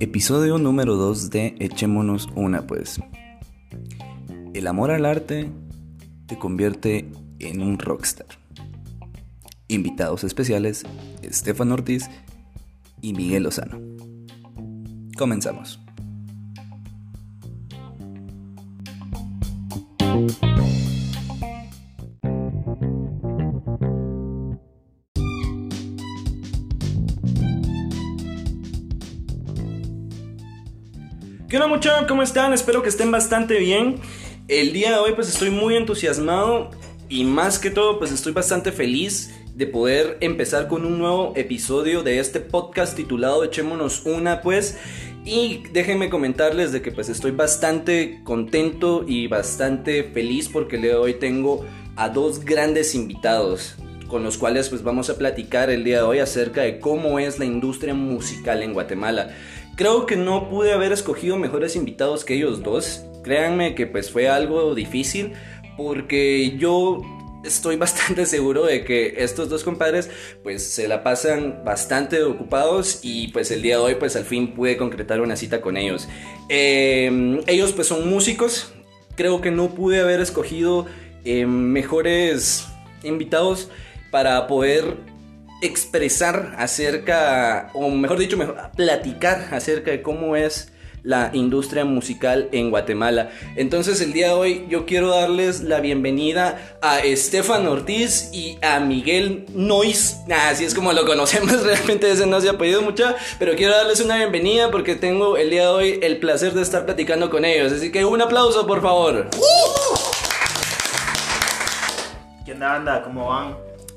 [0.00, 3.00] Episodio número 2 de Echémonos una pues.
[4.54, 5.50] El amor al arte
[6.26, 8.26] te convierte en un rockstar.
[9.68, 10.84] Invitados especiales,
[11.22, 12.10] Estefan Ortiz
[13.00, 13.80] y Miguel Lozano.
[15.16, 15.80] Comenzamos.
[31.60, 32.06] Onda muchachos?
[32.08, 32.54] ¿Cómo están?
[32.54, 33.96] Espero que estén bastante bien.
[34.48, 36.70] El día de hoy pues estoy muy entusiasmado
[37.10, 42.02] y más que todo pues estoy bastante feliz de poder empezar con un nuevo episodio
[42.02, 44.78] de este podcast titulado Echémonos una pues
[45.26, 50.92] y déjenme comentarles de que pues estoy bastante contento y bastante feliz porque el día
[50.92, 51.66] de hoy tengo
[51.96, 53.76] a dos grandes invitados
[54.08, 57.38] con los cuales pues vamos a platicar el día de hoy acerca de cómo es
[57.38, 59.36] la industria musical en Guatemala.
[59.80, 63.02] Creo que no pude haber escogido mejores invitados que ellos dos.
[63.24, 65.32] Créanme que pues fue algo difícil
[65.78, 67.00] porque yo
[67.44, 70.10] estoy bastante seguro de que estos dos compadres
[70.42, 74.52] pues se la pasan bastante ocupados y pues el día de hoy pues al fin
[74.52, 76.10] pude concretar una cita con ellos.
[76.50, 78.74] Eh, ellos pues son músicos.
[79.16, 80.84] Creo que no pude haber escogido
[81.24, 82.66] eh, mejores
[83.02, 83.70] invitados
[84.10, 84.98] para poder
[85.62, 90.72] expresar acerca, o mejor dicho, mejor, platicar acerca de cómo es
[91.02, 93.30] la industria musical en Guatemala.
[93.56, 98.80] Entonces el día de hoy yo quiero darles la bienvenida a Estefan Ortiz y a
[98.80, 100.18] Miguel Nois.
[100.30, 104.00] Así es como lo conocemos, realmente ese no se ha pedido mucho, pero quiero darles
[104.00, 107.72] una bienvenida porque tengo el día de hoy el placer de estar platicando con ellos.
[107.72, 109.28] Así que un aplauso por favor.
[112.44, 113.02] ¿Qué onda, banda?
[113.02, 113.56] ¿Cómo van?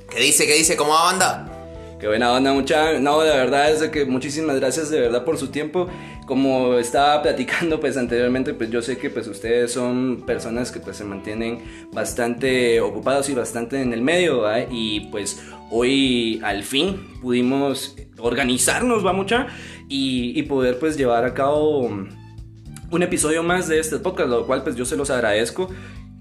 [0.09, 0.45] ¿Qué dice?
[0.45, 0.77] ¿Qué dice?
[0.77, 1.52] ¿Cómo va banda?
[1.99, 2.99] Qué buena onda, mucha.
[2.99, 5.87] No, de verdad es que muchísimas gracias de verdad por su tiempo.
[6.25, 10.97] Como estaba platicando pues anteriormente, pues yo sé que pues ustedes son personas que pues
[10.97, 14.67] se mantienen bastante ocupados y bastante en el medio, ¿verdad?
[14.69, 19.47] Y pues hoy al fin pudimos organizarnos, va mucha,
[19.87, 21.89] y, y poder pues llevar a cabo
[22.93, 25.69] un episodio más de este podcast, lo cual pues yo se los agradezco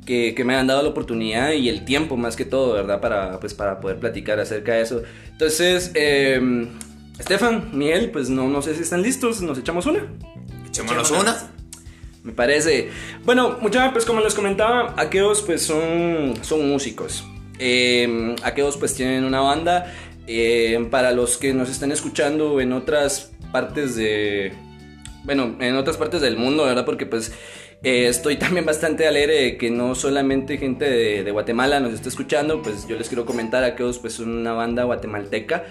[0.07, 3.01] que, que, me han dado la oportunidad y el tiempo más que todo, ¿verdad?
[3.01, 5.03] Para, pues, para poder platicar acerca de eso.
[5.31, 6.69] Entonces, eh,
[7.19, 10.07] Estefan, Miguel, pues no, no sé si están listos, ¿nos echamos una?
[10.67, 11.53] Echémonos una.
[12.23, 12.89] Me parece.
[13.25, 17.25] Bueno, muchachos, pues como les comentaba, aquellos pues son, son músicos.
[17.59, 19.93] Eh, aquellos pues tienen una banda.
[20.27, 24.53] Eh, para los que nos están escuchando en otras partes de...
[25.25, 26.85] Bueno, en otras partes del mundo, ¿verdad?
[26.85, 27.33] Porque pues
[27.83, 32.63] eh, estoy también bastante alegre de que no solamente gente de, Guatemala nos está escuchando,
[32.63, 35.65] pues yo les quiero comentar a que pues una banda guatemalteca.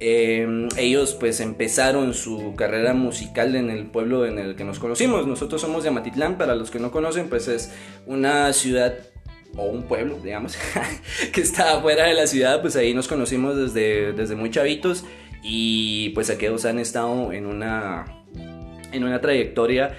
[0.00, 5.26] Eh, ellos pues empezaron su carrera musical en el pueblo en el que nos conocimos.
[5.26, 7.72] Nosotros somos de Amatitlán, para los que no conocen pues es
[8.06, 8.98] una ciudad
[9.56, 10.58] o un pueblo, digamos,
[11.32, 15.04] que está afuera de la ciudad, pues ahí nos conocimos desde, desde muy chavitos
[15.42, 18.04] y pues aquellos han estado en una,
[18.92, 19.96] en una trayectoria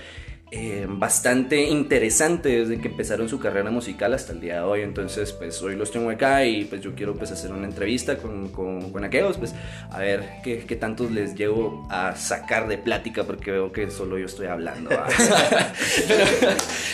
[0.52, 4.82] eh, bastante interesante desde que empezaron su carrera musical hasta el día de hoy.
[4.82, 8.50] Entonces, pues hoy los tengo acá y pues yo quiero pues hacer una entrevista con,
[8.50, 9.56] con, con aquellos, pues
[9.90, 14.18] a ver qué, qué, tantos les llego a sacar de plática porque veo que solo
[14.20, 14.92] yo estoy hablando.
[16.08, 16.26] Pero,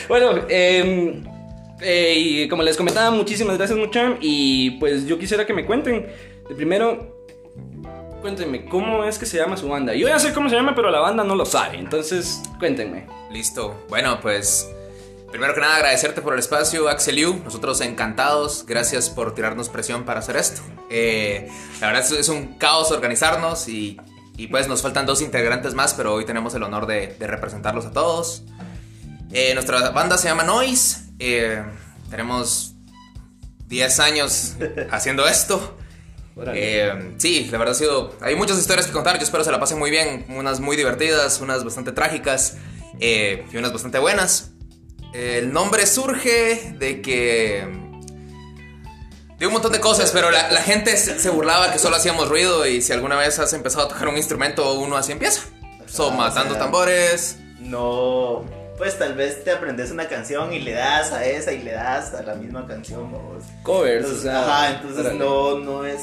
[0.08, 1.22] bueno, eh,
[1.82, 6.08] eh, y como les comentaba, muchísimas gracias mucha y pues yo quisiera que me cuenten.
[6.48, 7.21] De primero,
[8.22, 9.94] cuéntenme, ¿cómo es que se llama su banda?
[9.94, 13.08] Yo ya sé cómo se llama, pero la banda no lo sabe, entonces cuéntenme.
[13.32, 13.86] Listo.
[13.90, 14.70] Bueno, pues
[15.32, 17.42] primero que nada agradecerte por el espacio, Axel Yu.
[17.44, 18.66] Nosotros encantados.
[18.66, 20.62] Gracias por tirarnos presión para hacer esto.
[20.90, 21.50] Eh,
[21.82, 24.00] la verdad es, un caos organizarnos y,
[24.38, 27.86] y, pues nos faltan dos integrantes más, pero hoy tenemos el honor de, de representarlos
[27.86, 28.44] a todos.
[29.34, 31.12] Eh, nuestra banda se llama Noise.
[31.20, 31.64] Eh,
[32.10, 32.76] tenemos
[33.68, 34.56] 10 años
[34.92, 35.78] haciendo esto.
[36.54, 38.16] Eh, sí, la verdad ha sido.
[38.22, 39.18] Hay muchas historias que contar.
[39.18, 40.26] Yo espero se la pasen muy bien.
[40.30, 42.58] Unas muy divertidas, unas bastante trágicas
[43.00, 44.52] eh, y unas bastante buenas.
[45.14, 47.82] El nombre surge de que.
[49.38, 52.66] De un montón de cosas, pero la, la gente se, burlaba que solo hacíamos ruido.
[52.68, 55.42] Y si alguna vez has empezado a tocar un instrumento, uno así empieza.
[55.88, 57.38] So, ah, matando o sea, tambores.
[57.60, 58.46] No.
[58.78, 62.14] Pues tal vez te aprendes una canción y le das a esa y le das
[62.14, 63.12] a la misma canción.
[63.12, 63.44] Vamos.
[63.64, 66.02] Covers, entonces, o sea, Ajá, entonces no, no es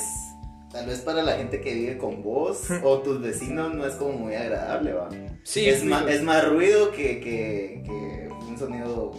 [0.72, 4.12] tal vez para la gente que vive con vos o tus vecinos no es como
[4.12, 5.08] muy agradable, ¿va?
[5.44, 5.86] Sí, es, sí.
[5.86, 9.12] más, es más ruido que, que, que un sonido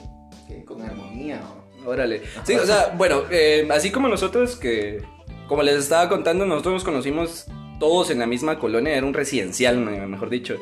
[0.48, 1.90] que, con armonía, ¿no?
[1.90, 2.22] Órale.
[2.44, 5.02] Sí, o sea, bueno, eh, así como nosotros que
[5.48, 7.46] como les estaba contando, nosotros nos conocimos
[7.80, 10.58] todos en la misma colonia, era un residencial, me- mejor dicho.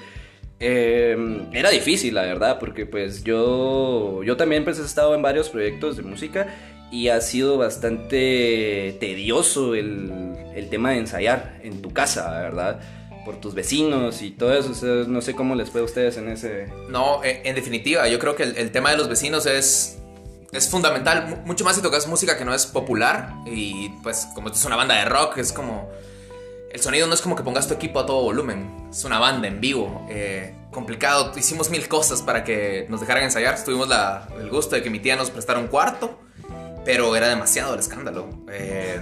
[0.60, 1.16] Eh,
[1.52, 5.98] era difícil, la verdad, porque pues yo, yo también pues he estado en varios proyectos
[5.98, 6.48] de música
[6.92, 12.80] y ha sido bastante tedioso el, el tema de ensayar en tu casa, verdad,
[13.26, 14.72] por tus vecinos y todo eso.
[15.08, 16.68] no sé cómo les fue a ustedes en ese...
[16.90, 20.00] No, eh, en definitiva, yo creo que el, el tema de los vecinos es,
[20.54, 24.50] es fundamental, mu- mucho más si tocas música que no es popular y pues como
[24.50, 25.90] es una banda de rock, es como...
[26.72, 29.48] El sonido no es como que pongas tu equipo a todo volumen, es una banda
[29.48, 34.50] en vivo, eh, complicado, hicimos mil cosas para que nos dejaran ensayar, tuvimos la- el
[34.50, 36.20] gusto de que mi tía nos prestara un cuarto,
[36.88, 38.30] pero era demasiado el escándalo.
[38.50, 38.98] eh,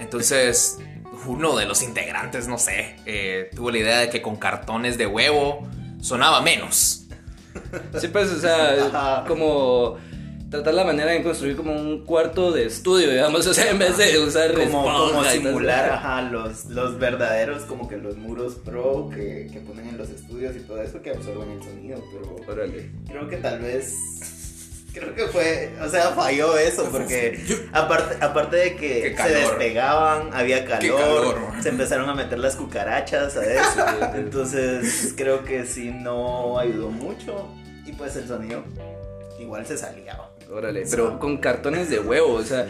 [0.00, 0.78] entonces,
[1.26, 5.06] uno de los integrantes, no sé, eh, tuvo la idea de que con cartones de
[5.06, 5.68] huevo
[6.00, 7.06] sonaba menos.
[8.00, 9.96] Sí, pues, o sea, como
[10.50, 13.96] tratar la manera de construir como un cuarto de estudio, digamos, o sea, en vez
[13.96, 19.48] de usar Como, como simular, ajá, los, los verdaderos, como que los muros pro que,
[19.52, 22.90] que ponen en los estudios y todo eso que absorben el sonido, pero Órale.
[23.06, 23.94] creo que tal vez
[24.92, 27.40] creo que fue o sea falló eso porque
[27.72, 31.62] aparte aparte de que se despegaban había calor, calor.
[31.62, 37.48] se empezaron a meter las cucarachas a eso entonces creo que sí no ayudó mucho.
[37.86, 38.62] Y pues el sonido
[39.38, 40.16] igual se salía
[40.52, 42.66] Órale, pero con cartones de huevo, o sea,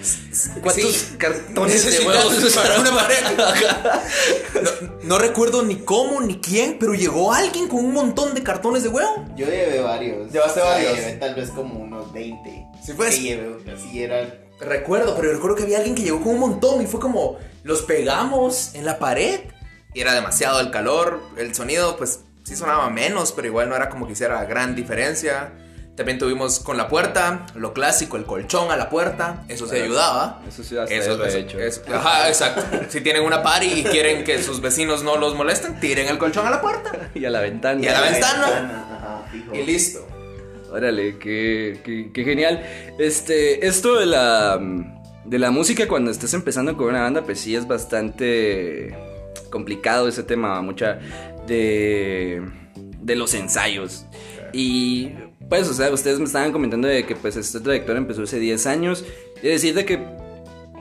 [0.62, 1.17] ¿cuántos Sí.
[1.17, 3.17] cartones de huevo para una pared.
[3.32, 4.71] No,
[5.05, 8.91] no recuerdo ni cómo ni quién, pero llegó alguien con un montón de cartones de
[8.91, 9.25] huevo.
[9.37, 10.94] yo llevé varios Llevaste varios.
[10.94, 13.15] llevé tal vez como unos 20 Sí, pues.
[13.17, 16.82] que llevé así era Recuerdo, pero recuerdo que había alguien que llegó con un montón
[16.82, 19.41] y fue como los pegamos en la pared.
[19.94, 23.88] Y era demasiado el calor, el sonido pues sí sonaba menos, pero igual no era
[23.88, 25.53] como que hiciera gran diferencia.
[25.96, 30.40] También tuvimos con la puerta, lo clásico, el colchón a la puerta, eso se ayudaba.
[30.48, 31.58] Eso sí, hasta Eso, eso, eso- he hecho.
[31.58, 32.62] eso- ajá, exacto.
[32.88, 36.46] Si tienen una party y quieren que sus vecinos no los molesten, tiren el colchón
[36.46, 37.10] a la puerta.
[37.14, 37.82] Y a la ventana.
[37.84, 38.46] Y a la ventana.
[38.96, 39.54] ajá, fijo.
[39.54, 40.06] Y listo.
[40.72, 42.64] Órale, qué, qué, qué genial.
[42.98, 44.58] Este, esto de la,
[45.25, 48.96] de la música cuando estás empezando con una banda, pues sí es bastante
[49.50, 50.98] complicado ese tema, mucha
[51.46, 52.40] de,
[53.00, 54.06] de los ensayos.
[54.52, 55.10] Y
[55.50, 58.67] pues, o sea, ustedes me estaban comentando de que pues esta trayectoria empezó hace 10
[58.69, 59.05] años.
[59.43, 59.99] Y decir de que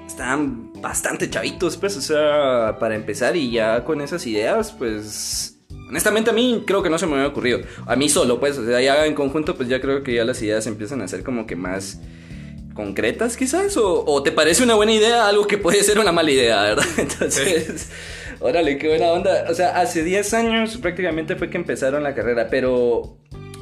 [0.06, 5.56] estaban bastante chavitos, pues, o sea, para empezar y ya con esas ideas, pues...
[5.90, 7.62] Honestamente a mí creo que no se me había ocurrido.
[7.88, 10.40] A mí solo, pues, o sea, ya en conjunto, pues ya creo que ya las
[10.44, 12.00] ideas empiezan a ser como que más
[12.76, 13.76] concretas quizás.
[13.76, 16.86] O, te parece una buena idea algo que puede ser una mala idea, ¿verdad?
[16.98, 17.90] Entonces,
[18.40, 19.46] órale, qué buena onda.
[19.50, 23.18] O sea, hace 10 años prácticamente fue que empezaron la carrera, pero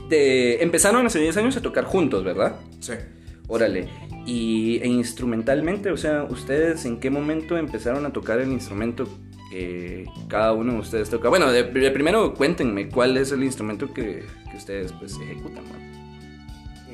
[0.09, 2.55] te, empezaron hace 10 años a tocar juntos, ¿verdad?
[2.79, 2.93] Sí.
[3.47, 3.87] Órale.
[4.25, 9.07] Y e instrumentalmente, o sea, ¿ustedes en qué momento empezaron a tocar el instrumento
[9.49, 11.29] que cada uno de ustedes toca?
[11.29, 15.63] Bueno, de, de primero cuéntenme cuál es el instrumento que, que ustedes pues ejecutan.
[15.63, 15.87] ¿no?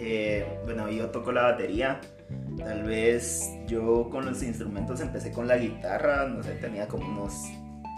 [0.05, 2.01] Eh, bueno, yo toco la batería.
[2.57, 7.33] Tal vez yo con los instrumentos empecé con la guitarra, no sé, tenía como unos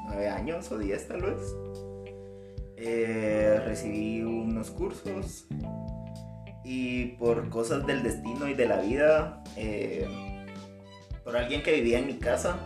[0.07, 1.55] 9 años o 10 tal vez.
[2.77, 5.47] Eh, recibí unos cursos
[6.65, 10.07] y por cosas del destino y de la vida, eh,
[11.23, 12.57] por alguien que vivía en mi casa,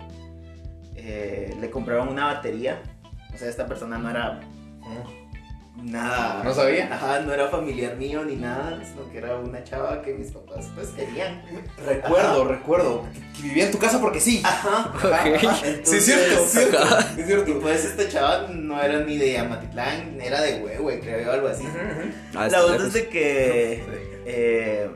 [0.95, 2.81] eh, le compraron una batería.
[3.33, 4.39] O sea, esta persona no era
[5.83, 6.43] nada.
[6.43, 6.87] ¿No sabía?
[6.93, 10.69] Ajá, no era familiar mío ni nada, sino que era una chava que mis papás
[10.75, 11.41] pues querían.
[11.85, 13.03] Recuerdo, recuerdo.
[13.35, 14.41] Que vivía en tu casa porque sí.
[14.43, 14.93] Ajá.
[15.83, 16.97] Sí, es cierto, entonces- cierto.
[16.99, 17.59] Es Y cierto.
[17.61, 21.63] pues esta chava no era ni de Amatitlán, era de Huehue, creo yo, algo así.
[22.35, 22.83] Ah, La lejos.
[22.87, 23.83] es de que
[24.25, 24.89] eh,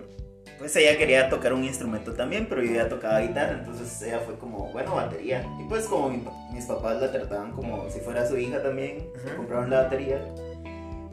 [0.59, 4.35] pues ella quería tocar un instrumento también, pero yo ya tocaba guitarra, entonces ella fue
[4.37, 5.45] como, bueno, batería.
[5.59, 6.23] Y pues como mi-
[6.53, 10.21] mis papás la trataban como si fuera su hija también, compraron la batería.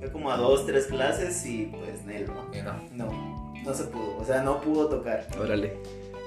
[0.01, 2.51] Fue como a dos, tres clases y pues Nel, ¿no?
[2.53, 3.07] Y no.
[3.07, 5.27] No, no se pudo, o sea, no pudo tocar.
[5.41, 5.79] Órale.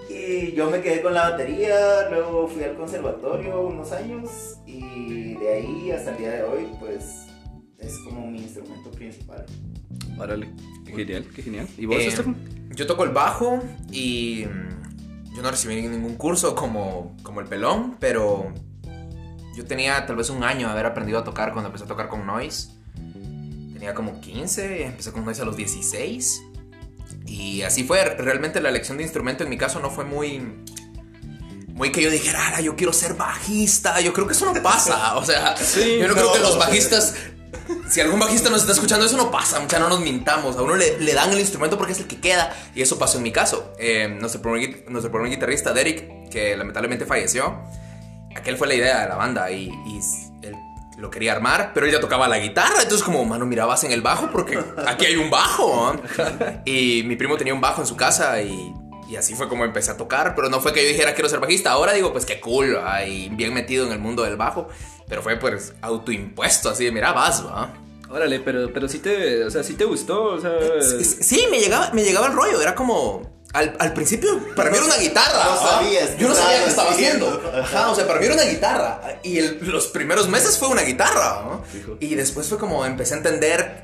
[0.09, 5.49] Y yo me quedé con la batería, luego fui al conservatorio unos años y de
[5.53, 7.27] ahí hasta el día de hoy pues
[7.79, 9.45] es como mi instrumento principal.
[10.19, 10.53] Órale.
[10.85, 11.67] Qué genial, qué genial.
[11.77, 12.35] ¿Y vos, Eh, Estefan?
[12.75, 13.59] Yo toco el bajo
[13.91, 18.53] y mm, yo no recibí ningún curso como, como el pelón, pero
[19.55, 22.09] yo tenía tal vez un año de haber aprendido a tocar cuando empecé a tocar
[22.09, 22.71] con Noise.
[23.83, 26.41] Tenía como 15, empecé con Noise a los 16.
[27.25, 30.39] Y así fue, realmente la elección de instrumento en mi caso no fue muy...
[31.67, 33.99] Muy que yo dijera, "Ah, yo quiero ser bajista.
[33.99, 35.17] Yo creo que eso no pasa.
[35.17, 37.13] O sea, Sí, yo no, creo que los bajistas
[37.89, 40.55] si algún bajista nos está escuchando, eso no pasa, mucha, no nos mintamos.
[40.55, 42.55] A uno le, le dan el instrumento porque es el que queda.
[42.73, 43.73] Y eso pasó en mi caso.
[43.79, 47.59] Eh, nuestro, primer, nuestro primer guitarrista, Derek, que lamentablemente falleció,
[48.33, 49.69] aquel fue la idea de la banda y,
[51.03, 54.01] lo quería armar, pero él ya tocaba la guitarra, entonces como, mano, mirabas en el
[54.01, 54.57] bajo porque
[54.87, 55.93] aquí hay un bajo.
[55.93, 56.01] ¿no?
[56.65, 58.73] Y mi primo tenía un bajo en su casa y,
[59.09, 61.41] y así fue como empecé a tocar, pero no fue que yo dijera quiero ser
[61.41, 63.03] bajista, ahora digo pues qué cool, ¿va?
[63.03, 64.69] y bien metido en el mundo del bajo,
[65.09, 67.73] pero fue pues autoimpuesto, así de, mira, vas, ¿va?
[68.09, 70.53] Órale, pero, pero sí te, o sea, sí te gustó, o sea...
[70.81, 73.32] Sí, sí, me llegaba, me llegaba el rollo, era como...
[73.53, 75.43] Al, al principio, para mí era una guitarra.
[75.45, 77.27] No sabías Yo no sabía qué estaba haciendo.
[77.29, 77.61] haciendo.
[77.61, 79.19] Ajá, o sea, para mí era una guitarra.
[79.21, 81.59] Y el- los primeros meses fue una guitarra.
[81.99, 83.83] Y después fue como empecé a entender.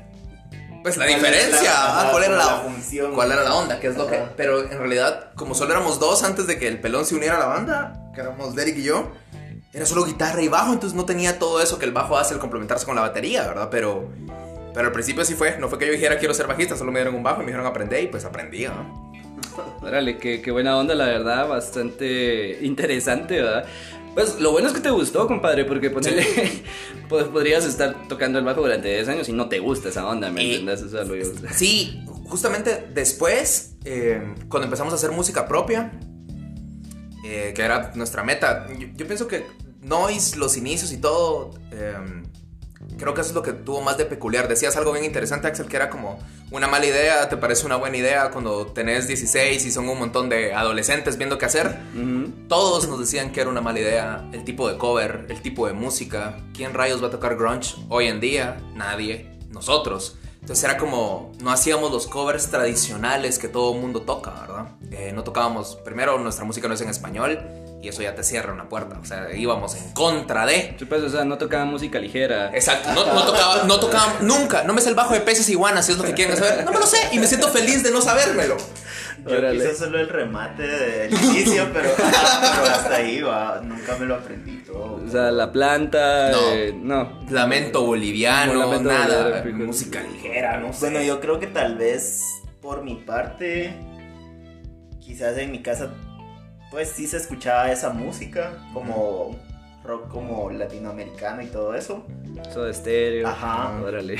[0.82, 3.14] Pues la ¿Cuál es diferencia, la- ah, cuál era la, la función?
[3.14, 4.16] cuál era la onda, qué es lo que.
[4.16, 4.32] Ajá.
[4.36, 7.38] Pero en realidad, como solo éramos dos antes de que el pelón se uniera a
[7.38, 9.12] la banda, que éramos Derek y yo,
[9.74, 12.40] era solo guitarra y bajo, entonces no tenía todo eso que el bajo hace al
[12.40, 13.68] complementarse con la batería, ¿verdad?
[13.70, 14.08] Pero,
[14.74, 17.00] pero al principio sí fue, no fue que yo dijera quiero ser bajista, solo me
[17.00, 19.09] dieron un bajo y me dijeron aprender y pues aprendí, ¿no?
[19.82, 23.64] Órale, qué, qué buena onda, la verdad, bastante interesante, ¿verdad?
[24.14, 26.26] Pues lo bueno es que te gustó, compadre, porque ponele,
[27.08, 30.30] pues, podrías estar tocando el bajo durante 10 años y no te gusta esa onda,
[30.30, 30.82] ¿me entiendes?
[30.92, 31.14] Lo
[31.52, 35.92] Sí, justamente después, eh, cuando empezamos a hacer música propia,
[37.24, 39.44] eh, que era nuestra meta, yo, yo pienso que
[39.82, 41.94] Noise, los inicios y todo, eh,
[42.98, 44.48] creo que eso es lo que tuvo más de peculiar.
[44.48, 46.18] Decías algo bien interesante, Axel, que era como
[46.50, 50.28] una mala idea, te parece una buena idea cuando tenés 16 y son un montón
[50.28, 51.78] de adolescentes viendo qué hacer.
[52.48, 55.72] Todos nos decían que era una mala idea, el tipo de cover, el tipo de
[55.72, 56.38] música.
[56.54, 58.60] ¿Quién rayos va a tocar grunge hoy en día?
[58.74, 60.16] Nadie, nosotros.
[60.40, 64.68] Entonces era como, no hacíamos los covers tradicionales que todo mundo toca, ¿verdad?
[64.90, 67.38] Eh, no tocábamos, primero nuestra música no es en español
[67.82, 70.74] y eso ya te cierra una puerta, o sea, íbamos en contra de...
[70.78, 72.50] Sí, pues, o sea, no tocaba música ligera.
[72.54, 75.86] Exacto, no, no tocaba, no tocaba nunca, no me sé el bajo de peces iguanas,
[75.86, 77.90] si es lo que quieren saber, no me lo sé y me siento feliz de
[77.90, 78.56] no sabérmelo.
[79.26, 79.56] Yo Órale.
[79.56, 83.60] hice solo el remate del inicio, pero, pero hasta ahí va.
[83.62, 84.94] Nunca me lo aprendí todo.
[85.06, 86.38] O sea, la planta, No.
[86.52, 87.20] eh, no.
[87.28, 90.80] Lamento boliviano, lamento nada, boliviano, música ligera, no sé.
[90.88, 92.22] Bueno, yo creo que tal vez
[92.62, 93.74] por mi parte,
[95.00, 95.90] quizás en mi casa,
[96.70, 99.36] pues sí se escuchaba esa música, como
[99.84, 102.06] rock como latinoamericano y todo eso.
[102.48, 103.28] Eso de estéreo.
[103.28, 103.80] Ajá.
[103.82, 104.18] Órale.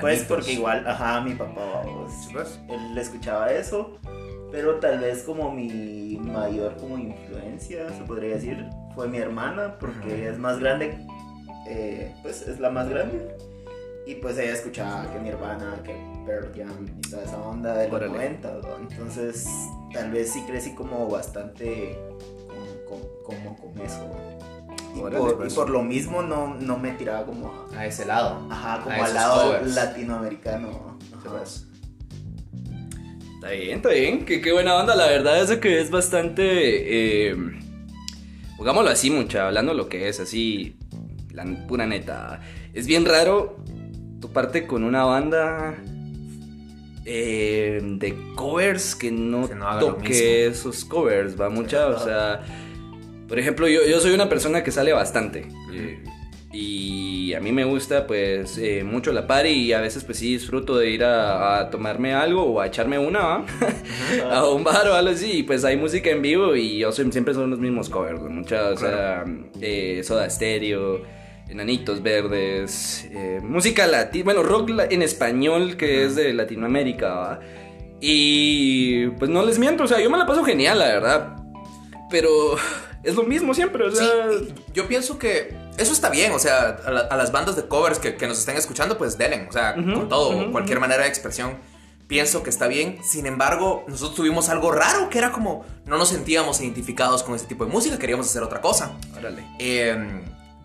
[0.00, 1.82] Pues porque igual, ajá, mi papá,
[2.32, 3.98] pues, él escuchaba eso,
[4.50, 10.14] pero tal vez como mi mayor como influencia, se podría decir, fue mi hermana, porque
[10.14, 10.98] ella es más grande,
[11.68, 13.36] eh, pues es la más grande.
[14.06, 15.94] Y pues ella escuchaba que mi hermana, que
[16.28, 18.12] Pearl Jam y toda esa onda de los Órale.
[18.12, 18.76] 90, ¿no?
[18.90, 19.48] Entonces,
[19.94, 21.98] tal vez sí crecí como bastante
[22.86, 24.06] con- con- como con eso.
[24.94, 25.52] Y, por, pues.
[25.52, 28.46] y por lo mismo no, no me tiraba como a, A ese lado.
[28.50, 29.74] Ajá, como al lado covers.
[29.74, 30.98] latinoamericano.
[31.24, 31.64] Pues,
[33.36, 34.24] Está bien, está bien.
[34.26, 34.94] Qué, qué buena onda.
[34.96, 37.28] La verdad es que es bastante.
[37.30, 37.36] Eh,
[38.56, 39.46] pongámoslo así, mucha.
[39.46, 40.76] Hablando lo que es, así.
[41.32, 42.40] La pura neta.
[42.74, 43.56] Es bien raro
[44.20, 45.76] toparte con una banda.
[47.10, 52.42] Eh, de covers que no, Que no toque esos covers, va mucha, o sea,
[53.26, 55.98] por ejemplo, yo, yo soy una persona que sale bastante eh,
[56.52, 60.32] y a mí me gusta pues eh, mucho la party y a veces pues sí
[60.32, 63.46] disfruto de ir a, a tomarme algo o a echarme una, ¿va?
[64.32, 67.12] a un bar o algo así y pues hay música en vivo y yo soy-
[67.12, 68.30] siempre son los mismos covers, ¿no?
[68.30, 69.24] mucha, o sea,
[69.60, 71.17] eh, Soda Stereo.
[71.48, 77.40] Enanitos Verdes, eh, música latina, bueno, rock la- en español que es de Latinoamérica, ¿va?
[78.00, 81.36] Y pues no les miento, o sea, yo me la paso genial, la verdad.
[82.10, 82.30] Pero
[83.02, 84.26] es lo mismo siempre, o Sí, sea.
[84.74, 87.98] yo pienso que eso está bien, o sea, a, la- a las bandas de covers
[87.98, 91.56] que, que nos estén escuchando, pues denle, o sea, con todo, cualquier manera de expresión,
[92.06, 92.98] pienso que está bien.
[93.02, 97.46] Sin embargo, nosotros tuvimos algo raro que era como no nos sentíamos identificados con ese
[97.46, 98.92] tipo de música, queríamos hacer otra cosa.
[99.16, 99.44] Órale.
[99.58, 100.22] Eh,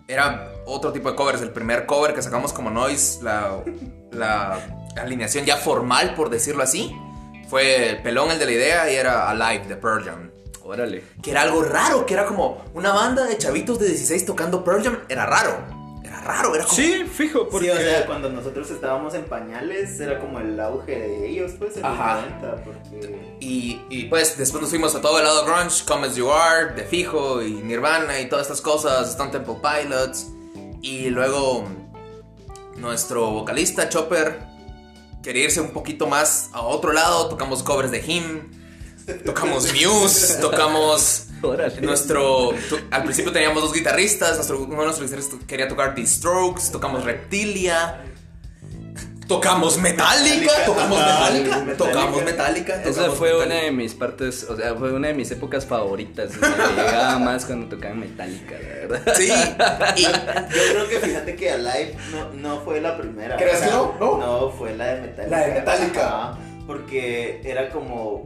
[0.08, 1.42] era otro tipo de covers.
[1.42, 3.62] El primer cover que sacamos como Noise, la,
[4.12, 4.58] la
[4.96, 6.94] alineación ya formal, por decirlo así,
[7.48, 10.30] fue el pelón el de la idea y era Alive de Pearl Jam.
[10.64, 11.04] Órale.
[11.22, 14.82] Que era algo raro, que era como una banda de chavitos de 16 tocando Pearl
[14.82, 14.98] Jam.
[15.08, 15.58] Era raro.
[16.02, 16.76] Era raro, era como...
[16.76, 17.66] Sí, fijo, porque.
[17.66, 21.76] Sí, o sea, cuando nosotros estábamos en pañales era como el auge de ellos, pues,
[21.76, 22.22] en Ajá.
[22.22, 23.36] los 90, porque...
[23.40, 26.72] Y, y, pues después nos fuimos a todo el lado grunge, Come As You Are,
[26.74, 30.33] de Fijo y Nirvana y todas estas cosas, Stone Temple Pilots.
[30.84, 31.64] Y luego
[32.76, 34.38] nuestro vocalista Chopper
[35.22, 38.50] quería irse un poquito más a otro lado, tocamos covers de Him,
[39.24, 41.80] tocamos Muse, tocamos Órale.
[41.80, 42.50] nuestro...
[42.68, 46.70] tu- al principio teníamos dos guitarristas, nuestro, uno de nuestros guitarristas quería tocar The Strokes,
[46.70, 48.04] tocamos Reptilia.
[49.28, 51.76] Tocamos Metallica, tocamos Metallica, Metallica.
[51.76, 52.82] tocamos Metallica.
[52.82, 53.46] Esa fue Metallica.
[53.46, 56.30] una de mis partes, o sea, fue una de mis épocas favoritas.
[56.36, 59.14] me llegaba más cuando tocaban Metallica, la verdad.
[59.16, 59.32] Sí,
[59.96, 60.10] y Yo
[60.72, 63.36] creo que fíjate que Alive no, no fue la primera.
[63.36, 63.94] ¿Crees que no?
[63.98, 64.18] No.
[64.18, 65.36] No, fue la de Metallica.
[65.38, 66.06] La de Metallica.
[66.06, 68.22] Ajá, porque era como.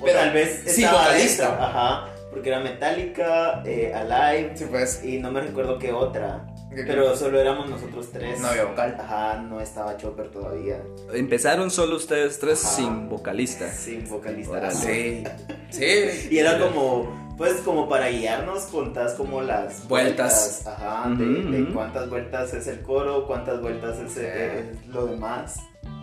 [0.00, 0.66] O Pero tal vez.
[0.66, 1.58] estaba vocalista.
[1.68, 2.08] Ajá.
[2.30, 4.52] Porque era Metallica, eh, Alive.
[4.56, 5.02] Sí, pues.
[5.04, 6.46] Y no me recuerdo qué otra.
[6.74, 8.40] ¿Qué- Pero solo éramos nosotros tres.
[8.40, 8.96] No había vocal.
[9.00, 10.80] Ajá, no estaba Chopper todavía.
[11.12, 12.74] Empezaron solo ustedes tres Ajá.
[12.76, 13.70] sin vocalista.
[13.72, 14.52] Sin vocalista.
[14.52, 14.74] Órale.
[14.74, 15.24] Sí,
[15.70, 16.28] sí.
[16.30, 20.66] Y era como, pues como para guiarnos, contás como las Vueltas.
[20.66, 25.06] ajá, Ujú, de, de cuántas vueltas es el coro, cuántas vueltas es, eh, es lo
[25.06, 25.56] demás.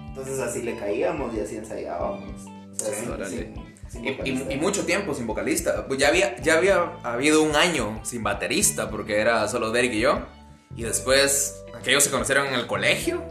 [0.09, 2.41] Entonces así le caíamos y así ensayábamos.
[2.45, 3.29] O sea, Sí, sin- órale.
[3.29, 5.85] sin- sin Y, y- y mucho tiempo sin vocalista.
[5.88, 9.99] Pues ya había, ya había habido un año sin baterista porque era solo Derek y
[10.01, 10.19] yo.
[10.75, 13.23] Y después aquellos se conocieron en el colegio.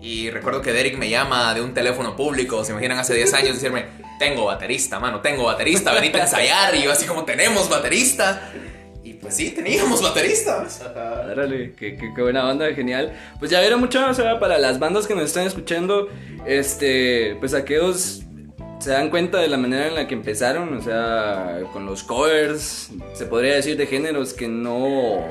[0.00, 3.54] Y recuerdo que Derek me llama de un teléfono público, se imaginan hace 10 años,
[3.54, 3.86] decirme,
[4.18, 6.74] tengo baterista, mano, tengo baterista, venite a ensayar.
[6.74, 8.52] Y yo así como, tenemos baterista.
[9.02, 10.62] Y pues sí, teníamos baterista.
[10.62, 11.22] Ajá.
[11.30, 13.14] Órale, qué, qué- qué buena banda, genial.
[13.38, 16.08] Pues ya vieron mucho, o sea, para las bandas que nos están escuchando,
[16.46, 18.20] este, pues aquellos
[18.80, 22.90] se dan cuenta de la manera en la que empezaron, o sea, con los covers,
[23.14, 25.22] se podría decir de géneros que no,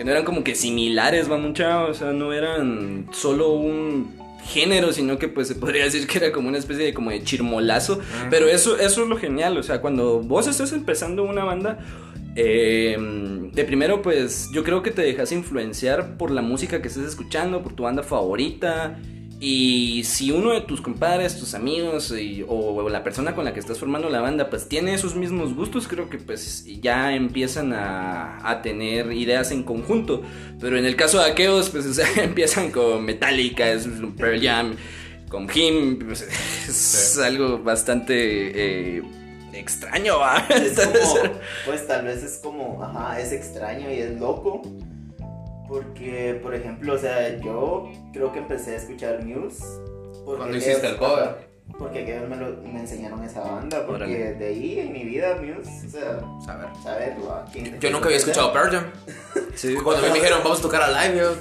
[0.00, 4.94] que no eran como que similares, va mucha, o sea, no eran solo un género,
[4.94, 8.00] sino que pues se podría decir que era como una especie de como de chirmolazo,
[8.30, 11.80] pero eso, eso es lo genial, o sea, cuando vos estás empezando una banda,
[12.34, 12.96] eh,
[13.52, 17.62] de primero, pues yo creo que te dejas influenciar por la música que estés escuchando,
[17.62, 18.98] por tu banda favorita.
[19.42, 23.60] Y si uno de tus compadres, tus amigos y- o, la persona con la que
[23.60, 28.38] estás formando la banda, pues tiene esos mismos gustos, creo que pues ya empiezan a,
[28.48, 30.22] a tener ideas en conjunto.
[30.60, 34.76] Pero en el caso de aquellos, pues o sea, empiezan con Metallica, es Pearl Jam,
[35.30, 36.20] con Him, pues,
[36.68, 37.22] es Sí.
[37.22, 39.02] algo bastante eh,
[39.54, 40.46] extraño, ¿va?
[40.50, 41.30] Es como,
[41.64, 44.60] pues tal vez es como, ajá, es extraño y es loco.
[45.70, 49.64] Porque, por ejemplo, o sea, yo creo que empecé a escuchar Muse.
[50.24, 51.48] Cuando hiciste el cover.
[51.78, 53.86] Porque ellos me, lo- me enseñaron esa banda.
[53.86, 54.34] Porque Órale.
[54.34, 56.68] de ahí en mi vida, Muse, o sea, A ver.
[56.82, 57.32] saberlo.
[57.32, 58.84] ¿a quién- Yo nunca había escuchado Pearl Jam.
[59.54, 59.74] Sí.
[59.76, 61.34] Cuando me dijeron, vamos a tocar a live, yo,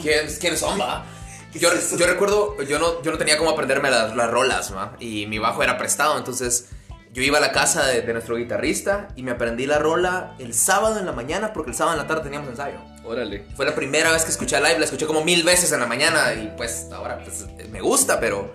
[0.00, 1.04] ¿quién- ¿quiénes son, va?
[1.52, 4.96] Yo, yo recuerdo, yo no, yo no tenía cómo aprenderme las, las rolas, ¿va?
[4.98, 6.70] Y mi bajo era prestado, entonces
[7.12, 10.52] yo iba a la casa de, de nuestro guitarrista y me aprendí la rola el
[10.54, 12.78] sábado en la mañana porque el sábado en la tarde teníamos ensayo.
[13.04, 13.44] Órale.
[13.56, 16.32] Fue la primera vez que escuché live, la escuché como mil veces en la mañana
[16.34, 18.52] y pues ahora pues me gusta, pero...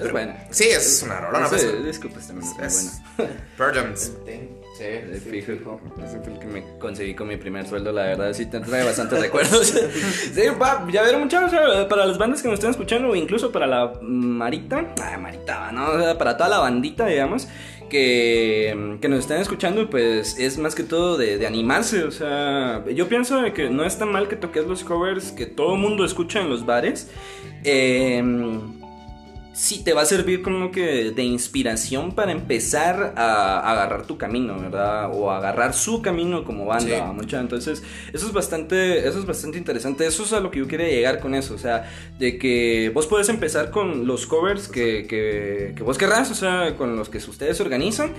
[0.00, 0.34] Es bueno.
[0.50, 3.00] Sí, es una rola, Ese pues, disco pues también es es-
[3.56, 3.94] Jam.
[4.24, 4.84] Ten- Sí.
[5.12, 5.52] Sí, fijo.
[5.52, 5.80] fijo.
[6.04, 8.82] Ese fue el que me conseguí con mi primer sueldo, la verdad, sí te trae
[8.82, 9.68] bastantes recuerdos.
[9.68, 11.52] sí, pa, ya ver muchachos,
[11.88, 16.18] para las bandas que nos están escuchando, o incluso para la Marita, ah, Marita, ¿no?
[16.18, 17.46] Para toda la bandita, digamos,
[17.88, 23.08] que, que nos están escuchando, pues es más que todo de, animarse, o sea, yo
[23.08, 26.40] pienso de que no es tan mal que toques los covers que todo mundo escucha
[26.40, 27.10] en los bares.
[27.64, 28.22] Eh,
[29.54, 34.58] sí te va a servir como que de inspiración para empezar a, agarrar tu camino,
[34.58, 35.10] ¿verdad?
[35.14, 37.36] O agarrar su camino como banda, Sí.
[37.36, 40.06] Entonces, eso es bastante, eso es bastante interesante.
[40.06, 41.88] Eso es a lo que yo quería llegar con eso, o sea,
[42.18, 46.76] de que vos puedes empezar con los covers que, que, que vos querrás, o sea,
[46.76, 48.12] con los que ustedes organizan.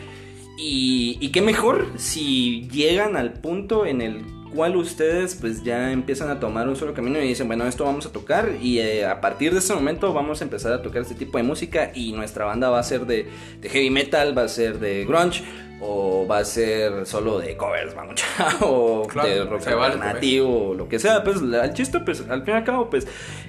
[0.58, 4.24] Y, y qué mejor si llegan al punto en el
[4.56, 8.06] cual ustedes pues ya empiezan a tomar un solo camino y dicen, bueno, esto vamos
[8.06, 11.16] a tocar y eh, a partir de ese momento vamos a empezar a tocar este
[11.16, 13.30] tipo de música y nuestra banda va a ser de,
[13.62, 15.44] de heavy metal, va a ser de grunge
[15.82, 18.24] o va a ser solo de covers, vamos,
[18.62, 22.44] o Claro, de rock vale alternativo o lo que sea, pues el chiste pues al
[22.44, 23.08] fin y al cabo pues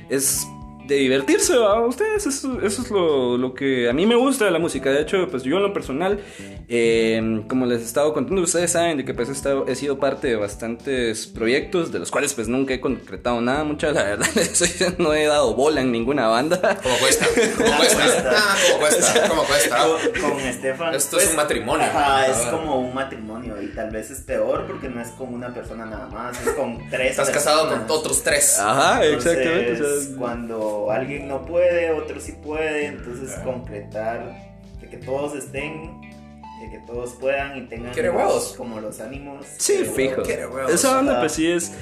[0.09, 0.47] es
[0.87, 2.27] de divertirse a ustedes.
[2.27, 4.90] Eso, eso es lo, lo que a mí me gusta de la música.
[4.90, 6.20] De hecho, pues yo en lo personal,
[6.68, 9.99] eh, como les he estado contando, ustedes saben de que pues he, estado- he sido
[9.99, 13.64] parte de bastantes proyectos, de los cuales pues nunca he concretado nada.
[13.64, 14.27] Mucha, la verdad,
[14.99, 16.79] no he dado bola en ninguna banda.
[16.83, 17.27] ¿Cómo cuesta?
[17.57, 18.33] ¿Cómo cuesta?
[18.37, 19.29] Ah, ¿Cómo cuesta?
[19.29, 19.77] ¿Cómo cuesta?
[20.22, 20.90] Con, con Estefan.
[20.90, 21.87] pues, Esto es un matrimonio.
[21.87, 25.53] Ajá, es como un matrimonio y tal vez es peor porque no es con una
[25.55, 27.90] persona nada más, es con tres Estás casado con personas.
[27.99, 28.59] otros tres.
[28.59, 29.83] Ajá, Entonces, exactamente.
[29.83, 36.01] o sea, cuando alguien no puede, otro sí puede, entonces concretar de que todos estén,
[36.01, 38.55] de que todos puedan y tengan Quiere los- huevos.
[38.57, 39.45] como los ánimos.
[39.59, 40.23] Sí, quiere fijo.
[40.69, 41.73] Esa onda pues sí es...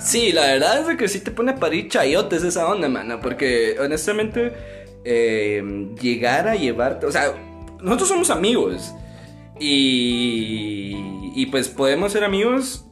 [0.00, 3.18] Sí, la verdad es de que sí te pone a parir chayotes esa onda, mano.
[3.20, 4.52] Porque honestamente,
[5.04, 5.62] eh,
[6.00, 7.06] llegar a llevarte...
[7.06, 7.32] O sea,
[7.80, 8.92] nosotros somos amigos.
[9.58, 12.84] Y, y pues podemos ser amigos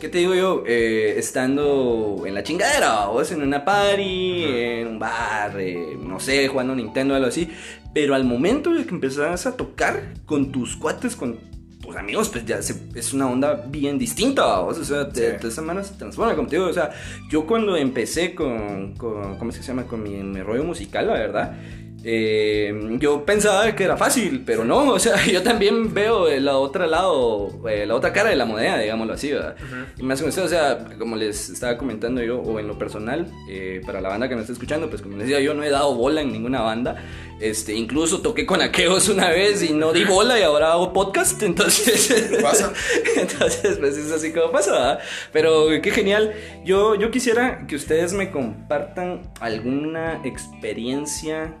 [0.00, 0.64] ¿qué te digo yo?
[0.66, 6.48] Eh, estando en la chingadera, vos en una party, en un bar, eh, no sé,
[6.48, 7.48] jugando Nintendo o algo así.
[7.94, 11.38] Pero al momento de que empezás a tocar con tus cuates, con
[11.82, 14.78] tus amigos, pues ya se- es una onda bien distinta, vos.
[14.78, 15.36] O sea, te, Sí.
[15.42, 16.68] de esa manera se transforma, como te digo.
[16.68, 16.90] O sea,
[17.30, 19.84] yo cuando empecé con, con ¿cómo es que se llama?
[19.86, 21.56] Con mi, mi rollo musical, la verdad.
[22.02, 26.86] Eh, yo pensaba que era fácil, pero no, o sea, yo también veo el otro
[26.86, 29.56] lado, eh, la otra cara de la moneda, digámoslo así, ¿verdad?
[29.98, 33.30] Y más con eso, o sea, como les estaba comentando yo, o en lo personal,
[33.48, 35.70] eh, para la banda que me está escuchando, pues como les decía, yo no he
[35.70, 36.96] dado bola en ninguna banda.
[37.38, 41.42] Este, incluso toqué con Aqueos una vez y no di bola y ahora hago podcast,
[41.42, 42.38] entonces...
[42.42, 42.72] Pasa.
[43.16, 44.98] entonces, pues es así como pasa, ¿verdad?
[45.32, 46.34] Pero qué genial.
[46.64, 51.56] Yo, yo quisiera que ustedes me compartan alguna experiencia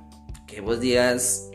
[0.50, 1.48] que vos digas...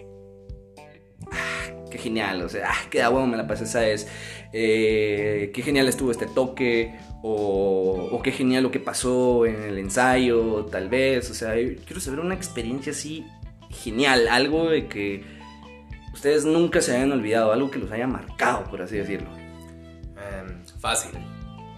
[1.31, 4.07] "Ah, qué genial, o sea, ah, qué da huevo me la pasé esa vez.
[4.53, 6.97] Eh, qué genial estuvo este toque.
[7.27, 11.29] O, qué genial lo que pasó en el ensayo, tal vez.
[11.31, 11.53] O sea,
[11.85, 13.25] quiero saber una experiencia así
[13.69, 14.27] genial.
[14.27, 15.23] Algo de que
[16.13, 17.51] ustedes nunca se hayan olvidado.
[17.51, 19.29] Algo que los haya marcado, por así decirlo.
[19.37, 21.11] Em, fácil.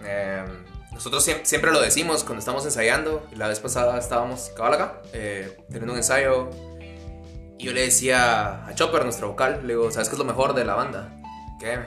[0.06, 0.44] Em,
[0.92, 3.26] nosotros siem- siempre lo decimos cuando estamos ensayando.
[3.34, 6.50] La vez pasada estábamos cabal acá, eh, teniendo un ensayo.
[7.58, 10.54] Y yo le decía a Chopper, nuestro vocal, le digo, ¿sabes qué es lo mejor
[10.54, 11.20] de la banda?
[11.58, 11.80] ¿Qué?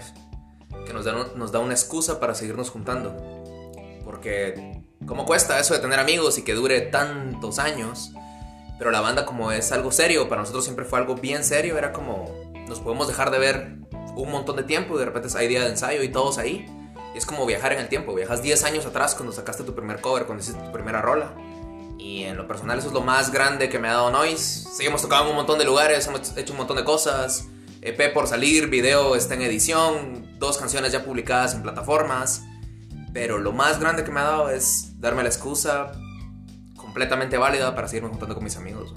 [0.85, 3.15] Que nos da, nos da una excusa para seguirnos juntando.
[4.03, 8.11] Porque, ¿cómo cuesta eso de tener amigos y que dure tantos años?
[8.77, 11.93] Pero la banda como es algo serio, para nosotros siempre fue algo bien serio, era
[11.93, 13.77] como, nos podemos dejar de ver
[14.15, 16.65] un montón de tiempo y de repente hay día de ensayo y todos ahí.
[17.13, 20.01] Y es como viajar en el tiempo, viajas 10 años atrás cuando sacaste tu primer
[20.01, 21.33] cover, cuando hiciste tu primera rola.
[22.01, 24.67] Y en lo personal eso es lo más grande que me ha dado Noise.
[24.75, 27.47] Sí, hemos tocado en un montón de lugares, hemos hecho un montón de cosas.
[27.83, 32.43] EP por salir, video está en edición, dos canciones ya publicadas en plataformas.
[33.13, 35.91] Pero lo más grande que me ha dado es darme la excusa
[36.75, 38.95] completamente válida para seguirme juntando con mis amigos.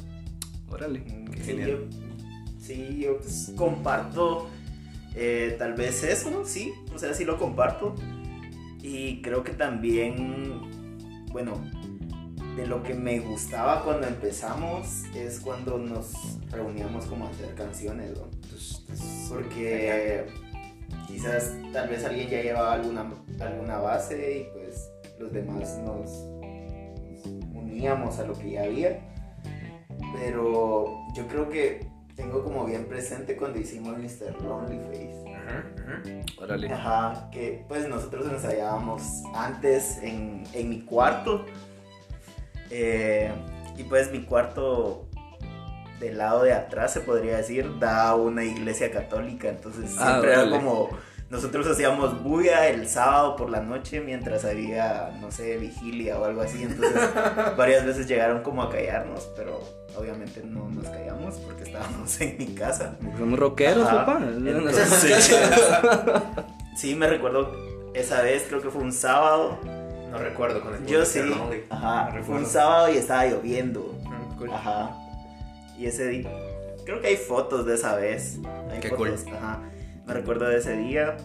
[0.70, 1.70] Órale, qué Sí, genial.
[1.70, 1.76] yo,
[2.58, 4.48] sí, yo, pues, comparto
[5.14, 6.44] eh, tal vez eso, ¿no?
[6.46, 7.94] Sí, o sea, sí lo comparto.
[8.82, 11.52] Y creo que también, bueno,
[12.56, 18.12] de lo que me gustaba cuando empezamos es cuando nos reuníamos como a hacer canciones,
[18.16, 18.28] ¿no?
[19.28, 20.26] Porque
[21.06, 27.26] quizás tal vez alguien ya llevaba alguna, alguna base y pues los demás nos, nos
[27.54, 29.00] uníamos a lo que ya había.
[30.14, 34.40] Pero yo creo que tengo como bien presente cuando hicimos Mr.
[34.42, 35.24] Lonely Face.
[36.40, 36.72] Órale.
[36.72, 39.02] Ajá, que pues nosotros ensayábamos
[39.34, 41.44] antes en, en mi cuarto.
[42.70, 43.30] Eh,
[43.76, 45.08] y pues mi cuarto
[46.00, 49.48] del lado de atrás, se podría decir, da a una iglesia católica.
[49.48, 50.90] Entonces Ah, siempre era como,
[51.30, 56.42] nosotros hacíamos bulla el sábado por la noche mientras había, no sé, vigilia o algo
[56.42, 56.62] así.
[56.62, 57.00] Entonces
[57.56, 59.60] varias veces llegaron como a callarnos, pero
[59.96, 62.96] obviamente no nos callamos porque estábamos en mi casa.
[63.18, 64.04] Somos rockeros, Ajá.
[64.04, 64.20] papá.
[64.22, 65.34] Entonces,
[66.76, 67.52] sí, me recuerdo
[67.94, 69.58] esa vez, creo que fue un sábado.
[70.14, 71.20] No recuerdo con el Yo sí,
[71.70, 73.98] ajá, fue un sábado y estaba lloviendo.
[74.52, 74.90] Ajá.
[75.76, 76.30] Y ese día,
[76.84, 78.38] creo que hay fotos de esa vez.
[78.70, 79.60] Hay Qué fotos, ajá.
[80.06, 81.16] Me recuerdo de ese día.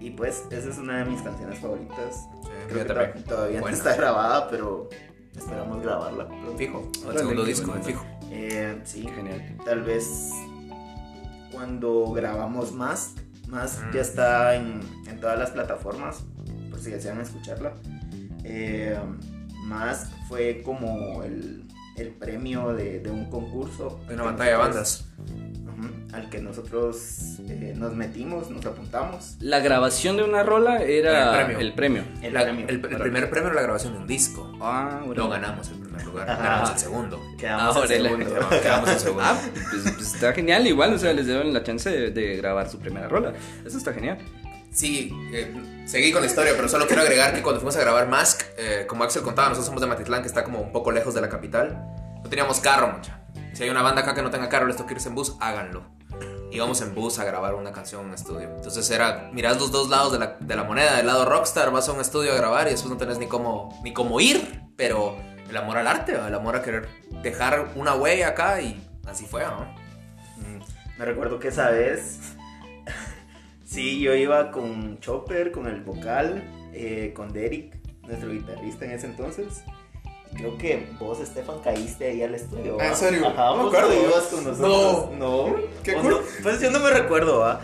[0.00, 2.28] Y pues, esa es una de mis canciones favoritas.
[2.68, 3.76] Creo que to- todavía Buena.
[3.76, 4.90] no está grabada, pero
[5.34, 6.28] esperamos grabarla.
[6.28, 6.56] pronto.
[6.58, 6.90] Fijo.
[6.94, 8.04] El Órale, segundo disco, fijo.
[8.30, 9.56] Eh, sí, Qué genial.
[9.64, 10.30] tal vez
[11.52, 13.14] cuando grabamos más,
[13.48, 13.92] más Mm.
[13.94, 16.24] ya está en, en todas las plataformas,
[16.70, 17.72] por si desean escucharla.
[18.48, 18.96] Eh,
[19.64, 21.64] más fue como el,
[21.96, 24.00] el premio de, de un concurso.
[24.08, 25.04] De una batalla de bandas.
[26.12, 29.36] Al que nosotros eh, nos metimos, nos apuntamos.
[29.40, 31.58] La grabación de una rola era El premio.
[31.60, 32.02] el premio.
[32.22, 32.66] El La- premio.
[32.68, 34.50] el, el primer premio era la grabación de un disco.
[34.62, 35.16] Ah, órale.
[35.16, 36.42] No ganamos el primer lugar, Ajá.
[36.42, 37.20] ganamos el segundo.
[37.36, 38.48] Quedamos Ah, en segundo.
[38.62, 39.22] Quedamos en segundo.
[39.26, 42.70] Ah, pues, pues está genial, igual, o sea, les dieron la chance de, de grabar
[42.70, 43.34] su primera rola.
[43.66, 44.16] Eso está genial.
[44.76, 48.06] Sí, eh, seguí con la historia, pero solo quiero agregar que cuando fuimos a grabar
[48.08, 51.14] Mask, eh, como Axel contaba, nosotros somos de Matitlán, que está como un poco lejos
[51.14, 51.82] de la capital.
[52.22, 53.22] No teníamos carro, mucha.
[53.54, 55.82] Si hay una banda acá que no tenga carro, les toca irse en bus, háganlo.
[56.52, 58.54] Íbamos en bus a grabar una canción en un estudio.
[58.54, 60.98] Entonces era, mirás los dos lados de la, moneda.
[60.98, 63.80] Del lado rockstar, vas a un estudio a grabar y después no tenés ni cómo,
[63.82, 64.60] ni cómo ir.
[64.76, 65.16] Pero
[65.48, 66.86] el amor al arte, el amor a querer
[67.22, 69.62] dejar una huella acá y así fue, ¿no?
[70.36, 72.35] Mm, Me recuerdo que esa vez,
[73.76, 79.06] sí, yo iba con Chopper, con el vocal, eh, con Derek, nuestro guitarrista en ese
[79.06, 79.62] entonces.
[80.34, 82.78] Creo que vos, Estefan, caíste ahí al estudio.
[82.80, 83.26] Ah, ¿en serio?
[83.28, 83.88] Ajá, No me acuerdo.
[83.88, 85.10] no ibas con nosotros.
[85.18, 85.54] No.
[85.82, 86.10] Qué O cool.
[86.10, 87.60] no, Pues yo no me recuerdo, ¿va?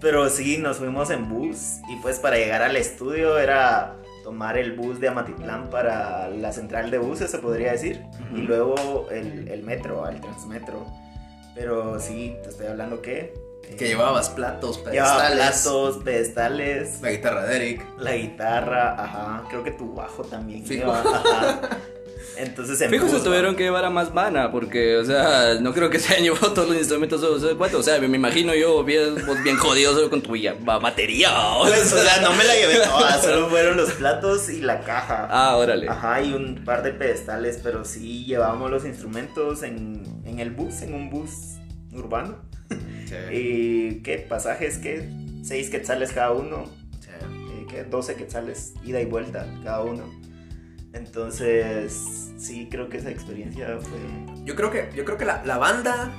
[0.00, 4.72] Pero sí, nos fuimos en bus y pues para llegar al estudio era tomar el
[4.72, 8.02] bus de Amatitlán para la central de buses, se podría decir,
[8.34, 10.86] y luego el, el metro, al transmetro.
[11.54, 13.34] Pero sí, te estoy hablando que...
[13.72, 15.62] eh, Que llevabas platos, Llevaba pedestales.
[15.62, 17.86] platos, pedestales, La guitarra de Eric.
[17.98, 20.64] la guitarra, ajá, creo que tu bajo también.
[20.64, 20.80] Fijo.
[20.86, 21.60] lleva, ajá.
[22.36, 25.90] Entonces en Fijo, se tuvieron que llevar a más vana, porque, o sea, no creo
[25.90, 27.38] que se hayan llevado todos los instrumentos o
[27.82, 27.96] sea.
[27.96, 30.32] O me imagino yo bien, bien jodido solo con tu
[30.64, 31.32] batería.
[31.58, 32.14] o Pues, o sea.
[32.14, 35.28] sea, no me la llevé toda, solo fueron los platos y la caja.
[35.30, 35.88] Ah, órale.
[35.88, 40.80] Ajá, y un par de pedestales, pero sí llevábamos los instrumentos en, en el bus,
[40.82, 41.30] en un bus
[41.92, 42.38] urbano.
[43.32, 44.18] ¿Y qué?
[44.28, 44.78] ¿Pasajes?
[44.78, 45.08] ¿Qué?
[45.42, 46.64] Seis quetzales cada uno.
[47.02, 47.84] eh, ¿Qué?
[47.84, 50.04] 12 quetzales, ida y vuelta cada uno.
[50.92, 54.44] Entonces, sí, creo que esa experiencia fue...
[54.44, 56.12] Yo creo que, yo creo que la, la banda,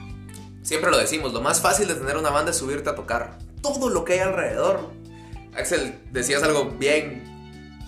[0.62, 3.89] siempre lo decimos, lo más fácil de tener una banda es subirte a tocar todo
[3.89, 4.91] lo que hay alrededor.
[5.56, 7.23] Axel, decías algo bien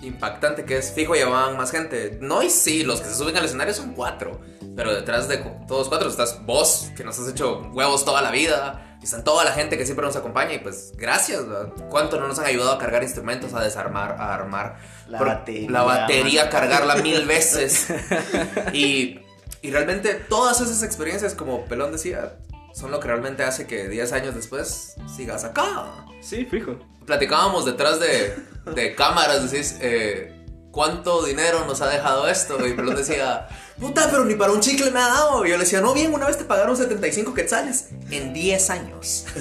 [0.02, 2.18] impactante que es fijo llevaban más gente.
[2.22, 4.42] No, y sí, los que se suben al escenario son cuatro,
[4.76, 5.38] pero detrás de
[5.68, 9.44] todos cuatro estás vos, que nos has hecho huevos toda la vida, y están toda
[9.44, 11.74] la gente que siempre nos acompaña, y pues gracias, ¿verdad?
[11.90, 14.78] ¿cuánto no nos han ayudado a cargar instrumentos, a desarmar, a armar?
[15.10, 17.88] La Por- batería, La batería, cargarla mil veces.
[18.74, 19.20] y,
[19.62, 22.38] y realmente todas esas experiencias, como Pelón decía,
[22.74, 26.06] son lo que realmente hace que 10 años después sigas acá.
[26.22, 26.80] Sí, fijo.
[27.06, 28.34] Platicábamos detrás de,
[28.74, 30.43] de cámaras, decís, eh,
[30.74, 32.66] ¿cuánto dinero nos ha dejado esto?
[32.68, 33.48] Y Pelón decía,
[33.80, 35.46] puta, pero ni para un chicle me ha dado.
[35.46, 39.26] Y yo le decía, no, bien, una vez te pagaron 75 quetzales en 10 años.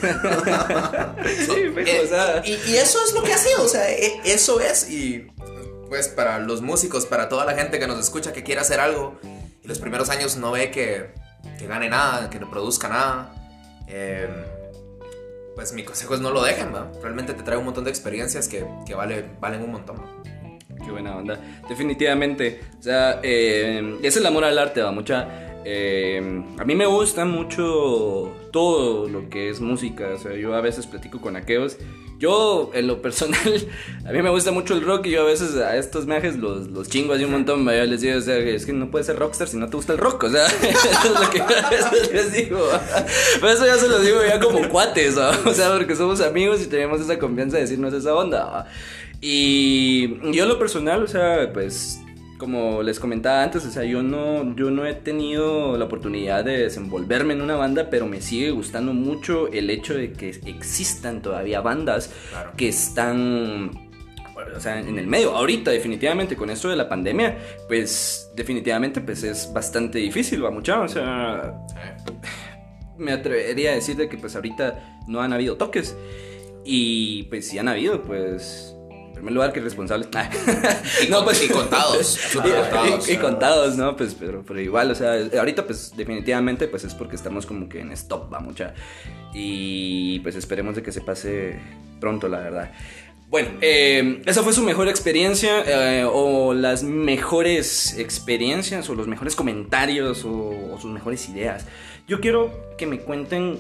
[1.25, 2.43] Sí, fijo, Eh, o sea.
[2.45, 4.89] y, y eso es lo que ha sido, o sea, e- eso es.
[4.91, 5.27] Y
[5.89, 9.19] pues para los músicos, para toda la gente que nos escucha que quiere hacer algo
[9.63, 11.13] y los primeros años no ve que,
[11.59, 13.35] que gane nada, que no produzca nada,
[13.89, 14.29] eh,
[15.55, 16.91] pues mi consejo es no lo dejen, ¿va?
[17.03, 20.01] Realmente te trae un montón de experiencias que, que vale, valen un montón.
[20.85, 21.39] Qué buena onda.
[21.69, 22.61] Definitivamente.
[22.79, 25.61] O sea, eh, es el amor al arte, va mucha.
[25.65, 26.21] eh,
[26.59, 30.09] a mí me gusta mucho todo lo que es música.
[30.15, 31.77] O sea, yo a veces platico con aqueos.
[32.19, 33.41] Yo, en lo personal,
[34.07, 36.69] a mí me gusta mucho el rock y yo a veces a estos viajes los,
[36.69, 37.65] los chingo así un montón.
[37.65, 39.93] Yo les digo, o sea, es que no puedes ser rockstar si no te gusta
[39.95, 40.25] el rock.
[40.25, 42.61] O sea, eso es lo que a veces les digo.
[43.41, 45.17] Pero eso ya se lo digo ya como cuates.
[45.17, 48.67] O sea, porque somos amigos y tenemos esa confianza de decirnos esa onda.
[49.23, 52.01] Y yo en lo personal, o sea, pues
[52.39, 56.59] como les comentaba antes, o sea, yo no, yo no he tenido la oportunidad de
[56.59, 61.61] desenvolverme en una banda, pero me sigue gustando mucho el hecho de que existan todavía
[61.61, 62.51] bandas Claro.
[62.57, 63.71] que están
[64.57, 65.37] o sea, en el medio.
[65.37, 70.81] Ahorita, definitivamente, con esto de la pandemia, pues definitivamente pues es bastante difícil, va mucha,
[70.81, 71.55] o sea,
[72.99, 75.97] me atrevería a decir de que pues ahorita no han habido toques.
[76.65, 78.72] Y pues si han habido, pues
[79.23, 80.09] primer lugar que responsables.
[80.09, 83.09] Y, con- y contados, contados.
[83.09, 83.97] y, y contados, ¿no?
[83.97, 87.81] Pues pero, pero igual, o sea, ahorita pues definitivamente pues es porque estamos como que
[87.81, 88.75] en stop, va mucha.
[89.33, 91.61] Y pues esperemos de que se pase
[92.01, 92.73] pronto, la verdad.
[93.29, 95.63] Bueno, eh, esa fue su mejor experiencia
[96.01, 101.65] eh, o las mejores experiencias o los mejores comentarios o, o sus mejores ideas.
[102.09, 103.59] Yo quiero que me cuenten,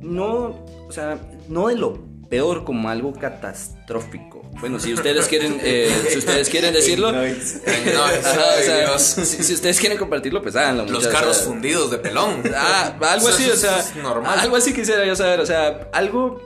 [0.00, 4.42] no, o sea, no de lo peor como algo catastrófico.
[4.60, 9.78] Bueno, si ustedes quieren, eh, si ustedes quieren decirlo, No, o sea, si, si ustedes
[9.80, 10.82] quieren compartirlo, pues háganlo.
[10.84, 12.42] Los muchachos, carros o sea, fundidos de pelón.
[12.54, 14.38] Ah, algo así, o sea, es normal.
[14.38, 16.40] algo así quisiera yo saber, o sea, algo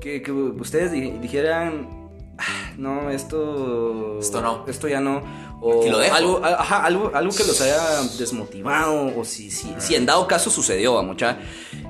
[0.00, 1.88] que, que ustedes di- dijeran,
[2.38, 4.64] "Ah, no, esto, Esto no.
[4.68, 5.22] esto ya no,
[5.60, 6.14] o Aquí lo dejo.
[6.14, 10.50] algo, ajá, algo, algo que los haya desmotivado, o si, si, si en dado caso
[10.50, 11.38] sucedió, a mucha,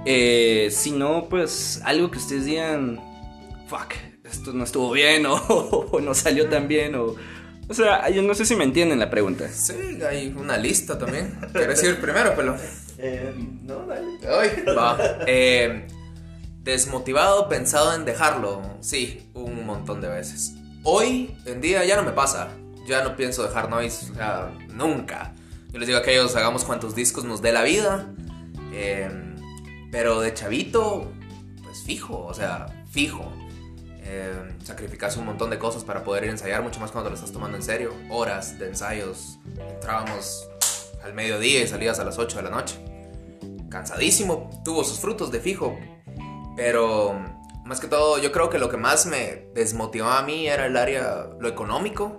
[0.04, 3.00] eh, si no, pues algo que ustedes digan,
[3.68, 5.34] fuck, esto no estuvo bien, o,
[5.92, 7.14] o no salió tan bien, o,
[7.68, 9.48] o sea, yo no sé si me entienden la pregunta.
[9.48, 11.36] Sí, hay una lista también.
[11.52, 12.56] ¿Quieres ir primero, pelón?
[12.98, 14.18] Eh, no, dale.
[14.28, 14.98] Ay, va.
[15.26, 15.86] Eh,
[16.62, 18.62] desmotivado, pensado en dejarlo.
[18.80, 20.54] Sí, un montón de veces.
[20.84, 22.50] Hoy en día ya no me pasa.
[22.86, 24.12] Ya no pienso dejar noise.
[24.12, 25.34] O sea, nunca.
[25.72, 28.14] Yo les digo a aquellos, hagamos cuantos discos nos dé la vida.
[28.72, 29.10] Eh,
[29.90, 31.10] pero de chavito,
[31.64, 33.32] pues fijo, o sea, fijo.
[34.08, 37.16] Eh, sacrificarse un montón de cosas para poder ir a ensayar, mucho más cuando lo
[37.16, 37.92] estás tomando en serio.
[38.08, 39.38] Horas de ensayos.
[39.58, 40.48] Entrábamos
[41.02, 42.86] al mediodía y salías a las 8 de la noche
[43.68, 45.78] cansadísimo, tuvo sus frutos de fijo,
[46.56, 47.14] pero
[47.64, 50.76] más que todo yo creo que lo que más me desmotivó a mí era el
[50.76, 52.18] área, lo económico,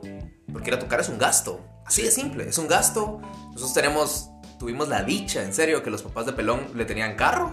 [0.52, 3.20] porque ir a tocar es un gasto, así de simple, es un gasto.
[3.48, 7.52] Nosotros tenemos, tuvimos la dicha, en serio, que los papás de Pelón le tenían carro,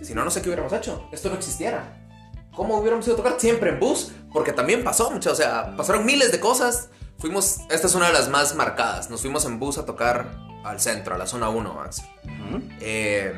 [0.00, 2.01] si no, no sé qué hubiéramos hecho, esto no existiera.
[2.54, 4.12] ¿Cómo hubiéramos ido a tocar siempre en bus?
[4.32, 6.90] Porque también pasó mucho, o sea, pasaron miles de cosas.
[7.18, 9.08] fuimos, esta es una de las más marcadas.
[9.08, 12.02] Nos fuimos en bus a tocar al centro, a la zona 1, Max.
[12.80, 13.32] Eh,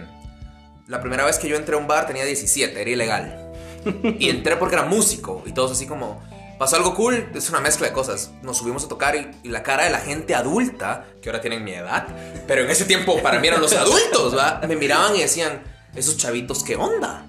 [0.88, 3.40] la primera vez que yo entré a un bar tenía 17, era ilegal.
[4.18, 6.22] Y entré porque era músico y todos así como...
[6.59, 8.31] Pasó algo cool, es una mezcla de cosas.
[8.42, 11.64] Nos subimos a tocar y, y la cara de la gente adulta, que ahora tienen
[11.64, 12.07] mi edad,
[12.46, 14.61] pero en ese tiempo para mí eran los adultos, ¿va?
[14.66, 15.64] Me miraban y decían,
[15.96, 17.27] esos chavitos, ¿qué onda?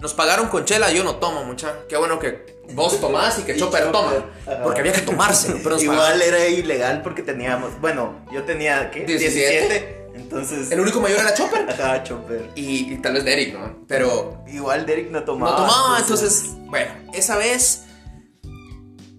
[0.00, 1.74] Nos pagaron con chela, yo no tomo mucha.
[1.88, 4.12] Qué bueno que vos tomás y que Chopper toma.
[4.46, 4.62] Ajá.
[4.62, 6.22] Porque había que tomárselo, pero Igual pagaron.
[6.22, 9.04] era ilegal porque teníamos, bueno, yo tenía, ¿qué?
[9.04, 9.68] 17.
[9.68, 9.98] 17.
[10.14, 11.68] Entonces, El único mayor era Chopper.
[11.70, 12.50] ajá, Chopper.
[12.54, 13.84] Y, y tal vez Derek, ¿no?
[13.86, 15.52] Pero Igual Derek no tomaba.
[15.52, 17.84] no tomaba, entonces, bueno, esa vez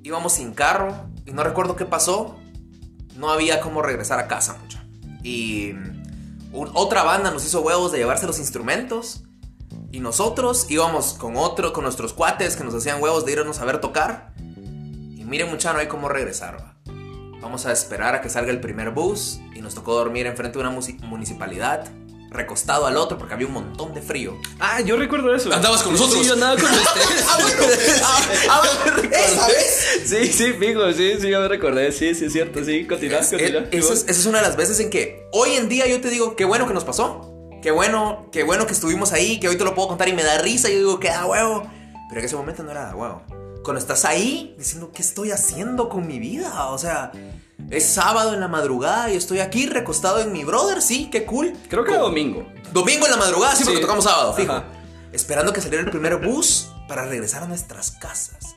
[0.04, 2.38] íbamos sin carro y no recuerdo qué pasó.
[3.16, 4.84] No había cómo regresar a casa, mucha.
[5.24, 5.72] Y
[6.54, 9.24] un- otra banda nos hizo huevos de llevarse los instrumentos.
[9.92, 13.66] Y nosotros íbamos con otro, con nuestros cuates que nos hacían huevos de irnos a
[13.66, 14.34] ver tocar.
[14.38, 16.76] Y miren, mucha, no hay cómo regresar, va.
[17.42, 19.40] Vamos a esperar a que salga el primer bus.
[19.56, 21.90] Y nos tocó dormir enfrente de una municipalidad.
[22.30, 24.38] Recostado al otro porque había un montón de frío.
[24.60, 25.52] Ah, yo recuerdo eso.
[25.52, 26.20] Andabas con nosotros.
[26.22, 27.26] Sí, yo andaba con ustedes.
[27.28, 27.64] Ah, bueno.
[28.04, 29.10] Ah, ah, bueno.
[29.12, 30.02] Esa vez.
[30.06, 31.92] Sí, sí, fijo, sí, sí, yo me recordé.
[31.92, 32.88] Sí, sí, es cierto, sí.
[32.88, 36.12] Esa, es, esa es una de las veces en que hoy en día yo te
[36.12, 37.29] digo, qué bueno que nos pasó.
[37.62, 40.24] Qué bueno, qué bueno que estuvimos ahí, que hoy te lo puedo contar y me
[40.24, 40.70] da risa.
[40.70, 41.64] Y yo digo, que da huevo.
[42.10, 43.22] Pero en ese momento no era da huevo.
[43.64, 46.70] Cuando estás ahí diciendo, ¿qué estoy haciendo con mi vida?
[46.70, 47.12] O sea,
[47.70, 51.54] es sábado en la madrugada y estoy aquí recostado en mi brother, sí, qué cool.
[51.70, 52.48] Creo que era domingo.
[52.72, 53.66] Domingo en la madrugada, sí, Sí.
[53.66, 54.54] porque tocamos sábado, fijo.
[54.54, 54.66] Ajá.
[55.12, 58.56] Esperando que saliera el primer bus para regresar a nuestras casas.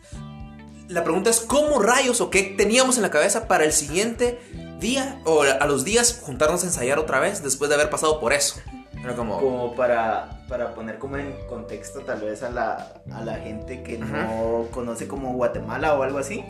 [0.89, 4.39] La pregunta es, ¿cómo rayos o qué teníamos en la cabeza para el siguiente
[4.79, 8.33] día o a los días juntarnos a ensayar otra vez después de haber pasado por
[8.33, 8.57] eso?
[9.03, 9.39] Era como...
[9.39, 13.99] Como para, para poner como en contexto tal vez a la, a la gente que
[13.99, 16.45] no conoce como Guatemala o algo así.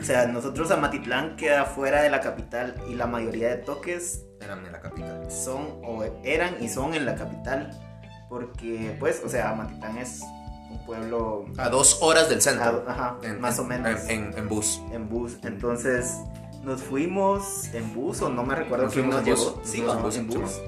[0.00, 4.24] O sea, nosotros a Matitlán queda fuera de la capital y la mayoría de toques
[4.40, 5.30] Eran en la capital.
[5.30, 7.70] son o eran y son en la capital.
[8.28, 10.22] Porque pues, o sea, Matitlán es
[10.70, 12.84] un pueblo A dos horas del centro.
[12.86, 14.80] ah, ajá, En- más en- o menos En, en- bus.
[14.92, 15.38] en bus.
[15.44, 16.18] Entonces
[16.62, 19.58] nos fuimos en bus o no me recuerdo Nos quién fuimos nos bus, llevó.
[19.60, 20.60] nos Sí, en vamos bus, en sí, bus.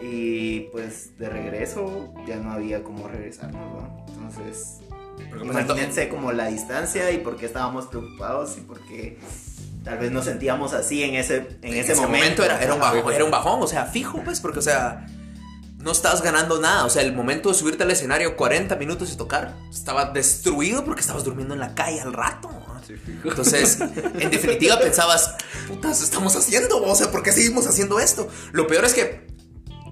[0.00, 4.06] Y pues de regreso ya no había cómo regresarnos, ¿no?
[4.08, 4.78] Entonces,
[5.30, 9.18] pues, imagínense como la distancia y por qué estábamos preocupados y por qué
[9.84, 12.44] tal vez nos sentíamos así en ese, en ese, momento.
[12.44, 15.06] era, era, un bajón, era un bajón, o sea, fijo, pues, porque, o sea,
[15.78, 16.84] no estás ganando nada.
[16.84, 21.00] O sea, el momento de subirte al escenario 40 minutos y tocar estaba destruido porque
[21.00, 22.50] estabas durmiendo en la calle al rato.
[22.50, 22.82] ¿no?
[22.86, 23.28] Sí, fijo.
[23.28, 25.34] Entonces, en definitiva pensabas,
[25.66, 28.28] putas, estamos haciendo, o sea, ¿por qué seguimos haciendo esto?
[28.52, 29.27] Lo peor es que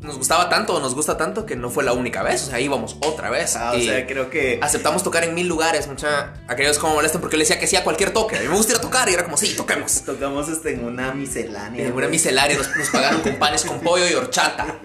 [0.07, 2.97] nos gustaba tanto, nos gusta tanto que no fue la única vez, o sea, íbamos
[3.01, 3.57] otra vez.
[3.57, 6.33] Ah, o sea, creo que aceptamos tocar en mil lugares, mucha.
[6.49, 8.37] Aquellos como molestan porque le decía que sí a cualquier toque.
[8.37, 10.03] A mí me gusta ir a tocar y era como, sí, toquemos.
[10.07, 11.87] tocamos este en una miscelánea.
[11.87, 14.79] En una miscelánea nos, nos pagaron con panes con pollo y horchata.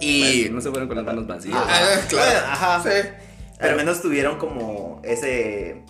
[0.00, 0.48] Y.
[0.50, 1.56] no se fueron con las manos vacías.
[1.56, 2.30] Ajá, Ah, claro.
[2.30, 2.82] Bueno, ajá.
[2.82, 3.08] Sí.
[3.58, 5.82] Pero al menos tuvieron como ese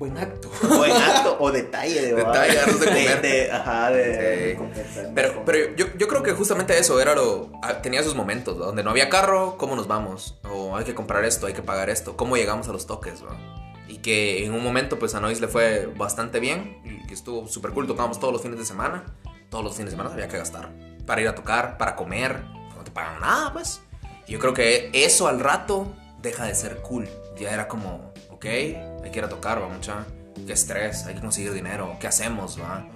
[0.00, 0.50] Buen acto.
[0.76, 3.20] buen acto o detalle de Detalle, de comer.
[3.22, 5.00] de- ajá, de, Sí.
[5.00, 5.08] de.
[5.14, 7.50] Pero, pero yo, yo creo que justamente eso era lo.
[7.62, 8.64] ah, Tenía sus momentos, ¿no?
[8.64, 10.38] donde no había carro, ¿cómo nos vamos?
[10.50, 13.20] O hay que comprar esto, hay que pagar esto, ¿cómo llegamos a los toques?
[13.20, 13.28] ¿no?
[13.88, 17.46] Y que en un momento, pues a Nois le fue bastante bien y que estuvo
[17.46, 17.86] súper cool.
[17.86, 19.04] Tocábamos todos los fines de semana.
[19.50, 20.70] Todos los fines de semana había que gastar
[21.06, 22.40] para ir a tocar, para comer.
[22.74, 23.82] No te pagan nada, pues.
[24.26, 27.06] Y yo creo que eso al rato deja de ser cool.
[27.36, 28.46] Ya era como, ok,
[29.02, 30.04] hay que ir a tocar, va mucha.
[30.46, 32.86] Qué estrés, hay que conseguir dinero, ¿qué hacemos, va?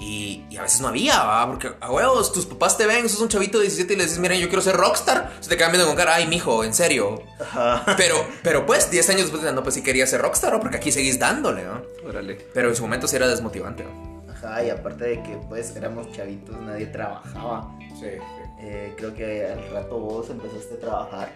[0.00, 1.46] Y, y a veces no había, ¿va?
[1.46, 4.18] Porque a huevos, tus papás te ven, sos un chavito de 17 y le dices,
[4.18, 5.30] miren, yo quiero ser rockstar.
[5.40, 7.22] Se te viendo con cara, ay, mijo, en serio.
[7.40, 7.84] Ajá.
[7.96, 10.60] Pero, pero pues, 10 años después, no, pues sí quería ser rockstar, ¿no?
[10.60, 11.82] Porque aquí seguís dándole, ¿no?
[12.04, 12.34] Órale.
[12.52, 14.32] Pero en su momento sí era desmotivante, ¿no?
[14.32, 17.70] Ajá, y aparte de que pues éramos chavitos, nadie trabajaba.
[18.00, 18.08] Sí.
[18.62, 21.32] Eh, creo que al rato vos empezaste a trabajar.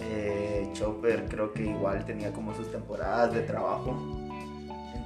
[0.00, 3.96] Eh, Chopper creo que igual tenía como sus temporadas de trabajo.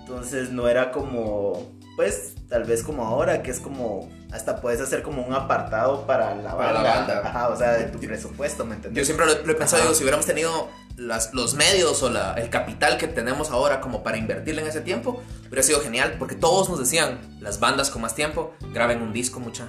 [0.01, 5.03] Entonces no era como, pues tal vez como ahora, que es como, hasta puedes hacer
[5.03, 7.15] como un apartado para la Para la banda.
[7.15, 7.29] banda.
[7.29, 9.01] Ajá, o sea, de tu presupuesto, ¿me entiendes?
[9.01, 12.35] Yo siempre lo, lo he pensado, digo, si hubiéramos tenido las- los medios o la-
[12.35, 16.37] el capital que tenemos ahora como para invertirle en ese tiempo, hubiera sido genial, porque
[16.37, 19.69] todos nos decían, las bandas con más tiempo, graben un disco mucha.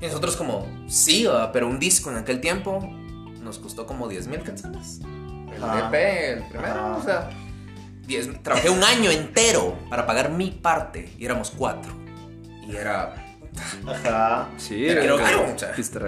[0.00, 2.80] Y nosotros como, sí, pero un disco en aquel tiempo
[3.42, 5.00] nos costó como 10 mil quetzales.
[5.02, 5.62] El.
[5.62, 7.30] EP, el primero, o sea,
[8.06, 11.92] 10 trabajé un año entero para pagar mi parte y éramos cuatro.
[12.66, 13.25] Y era
[13.86, 14.48] Ajá.
[14.56, 15.46] Sí, Era creo caro.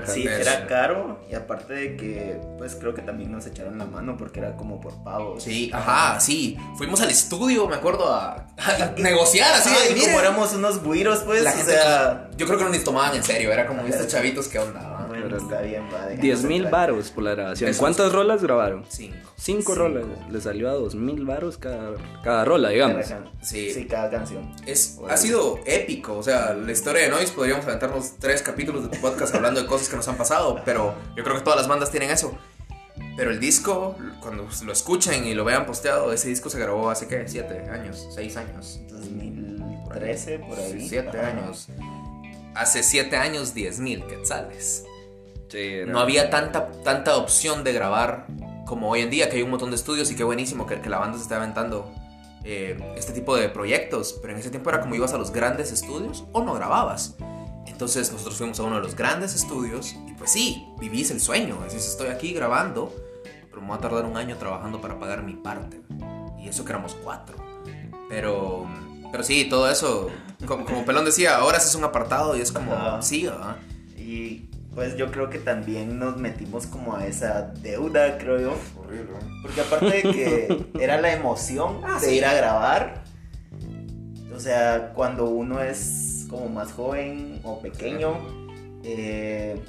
[0.06, 4.16] Sí, era caro y aparte de que, pues creo que también nos echaron la mano
[4.16, 5.42] porque era como por pavos.
[5.42, 6.58] Sí, ajá, sí.
[6.76, 9.70] Fuimos al estudio, me acuerdo, a, a negociar así.
[9.70, 12.28] Ay, de, como éramos unos güiros, pues, La o gente sea...
[12.36, 15.07] yo creo que no nos tomaban en serio, era como estos chavitos que onda.
[15.20, 17.70] Bueno, está bien, déjanos 10 mil varos por la grabación.
[17.70, 18.84] Eso ¿Cuántas es- rolas grabaron?
[18.88, 19.16] Cinco.
[19.36, 19.74] Cinco Cinco.
[19.74, 20.04] rolas.
[20.30, 21.92] Le salió a dos mil varos cada,
[22.24, 23.06] cada rola, Cada digamos.
[23.08, 23.70] can- Sí.
[23.72, 24.50] Sí, cada canción.
[24.66, 28.88] Es, ha sido épico, o sea, la historia de Noise podríamos aventarnos tres capítulos de
[28.96, 31.68] tu podcast hablando de cosas que nos han pasado, pero yo creo que todas las
[31.68, 32.36] bandas tienen eso.
[33.16, 37.08] Pero el disco, cuando lo escuchen y lo vean posteado, ese disco se grabó hace
[37.08, 40.86] qué, siete años, seis años, 2013, por ahí.
[40.88, 41.28] siete Ajá.
[41.28, 41.68] años.
[42.54, 44.84] Hace siete años, diez mil quetzales.
[45.48, 48.26] Sí, No había tanta, tanta opción de grabar
[48.66, 50.90] como hoy en día, que hay un montón de estudios y qué buenísimo que, que
[50.90, 51.90] la banda se esté aventando
[52.44, 54.18] eh, este tipo de proyectos.
[54.20, 57.16] Pero en ese tiempo era como ibas a los grandes estudios o no grababas.
[57.66, 61.58] Entonces nosotros fuimos a uno de los grandes estudios y pues sí, vivís el sueño.
[61.62, 62.92] Decís, estoy aquí grabando,
[63.50, 65.80] pero me va a tardar un año trabajando para pagar mi parte.
[66.38, 67.36] Y eso que éramos cuatro.
[68.08, 68.66] Pero,
[69.12, 70.10] pero sí, todo eso,
[70.46, 73.02] como, como Pelón decía, ahora es un apartado y es como, Ajá.
[73.02, 73.56] sí, ¿verdad?
[73.96, 78.54] Y pues yo creo que también nos metimos como a esa deuda, creo yo.
[78.78, 79.16] Horrible.
[79.42, 82.14] Porque aparte de que era la emoción Ah, de sí.
[82.16, 83.02] ir a grabar,
[84.34, 88.14] o sea, cuando uno es como más joven o pequeño,
[88.84, 89.60] eh,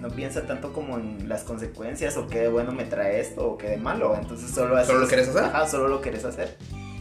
[0.00, 3.56] no piensa tanto como en las consecuencias o qué de bueno me trae esto o
[3.58, 4.16] qué de malo.
[4.20, 5.44] Entonces solo haces- ¿Solo lo querés hacer?
[5.44, 6.56] Ajá, solo lo querés hacer.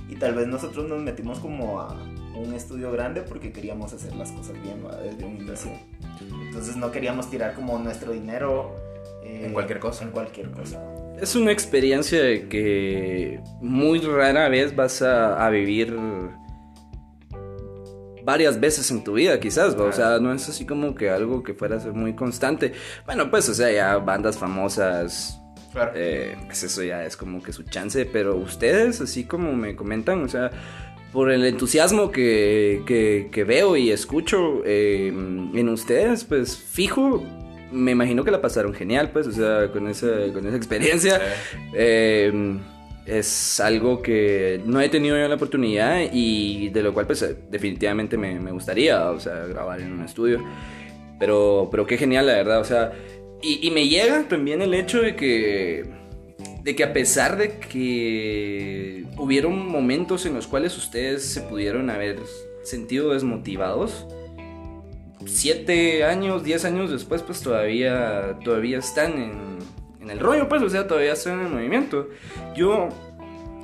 [0.10, 1.93] Y tal vez nosotros nos metimos como a
[2.36, 4.95] un estudio grande porque queríamos hacer las cosas bien ¿va?
[4.97, 5.72] desde un inicio.
[6.22, 8.76] Entonces no queríamos tirar como nuestro dinero
[9.24, 10.03] eh, En cualquier cosa.
[10.03, 10.82] En cualquier cosa.
[11.20, 15.97] Es una experiencia que muy rara vez vas a, a vivir
[18.26, 19.84] varias veces en tu vida, quizás, ¿va?
[19.84, 22.74] o sea, no es así como que algo que fuera a ser muy constante.
[23.06, 25.39] Bueno, pues, o sea, ya bandas famosas,
[25.76, 25.92] Claro.
[25.94, 30.24] eh, pues eso ya es como que su chance, pero ustedes, así como me comentan,
[30.24, 30.50] o sea,
[31.14, 37.24] por el entusiasmo que, que- que veo y escucho eh, en ustedes, pues fijo,
[37.72, 41.22] me imagino que la pasaron genial, pues, o sea, con esa, con esa experiencia.
[41.74, 42.58] Eh,
[43.06, 48.18] es algo que no he tenido yo la oportunidad y de lo cual pues definitivamente
[48.18, 50.42] me, me gustaría, o sea, grabar en un estudio.
[51.20, 52.92] Pero, pero qué genial, la verdad, o sea,
[53.46, 55.86] y, me llega también el hecho de que,
[56.64, 62.20] de que a pesar de que hubieron momentos en los cuales ustedes se pudieron haber
[62.64, 64.08] sentido desmotivados,
[65.26, 69.60] siete años, diez años después, pues todavía, todavía están en,
[70.02, 72.10] en el rollo, pues, o sea, todavía están en el movimiento.
[72.56, 72.89] Yo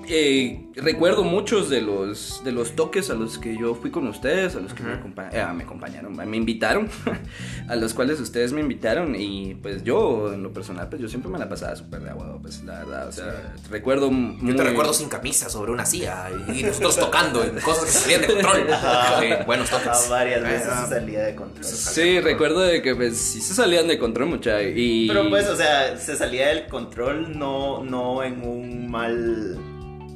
[0.07, 4.55] eh, recuerdo muchos de los, de los toques a los que yo fui con ustedes,
[4.55, 5.07] a los que me, Ujú.
[5.09, 6.89] acompa- eh, me acompañaron, me invitaron,
[7.67, 11.31] a los cuales ustedes me invitaron y pues yo, en lo personal, pues yo siempre
[11.31, 14.09] me la pasaba súper de agua, pues la verdad, o sea, recuerdo
[14.41, 18.21] Yo te recuerdo sin camisa sobre una silla y nosotros tocando en cosas que salían
[18.21, 18.67] de control.
[19.21, 20.07] Sí, buenos toques.
[20.09, 20.87] varias veces Ajá.
[20.87, 21.63] se salía de control.
[21.63, 25.07] Sí, recuerdo de que pues sí se salían de control mucha y...
[25.07, 29.57] Pero pues, o sea, se salía del control no, no en un mal,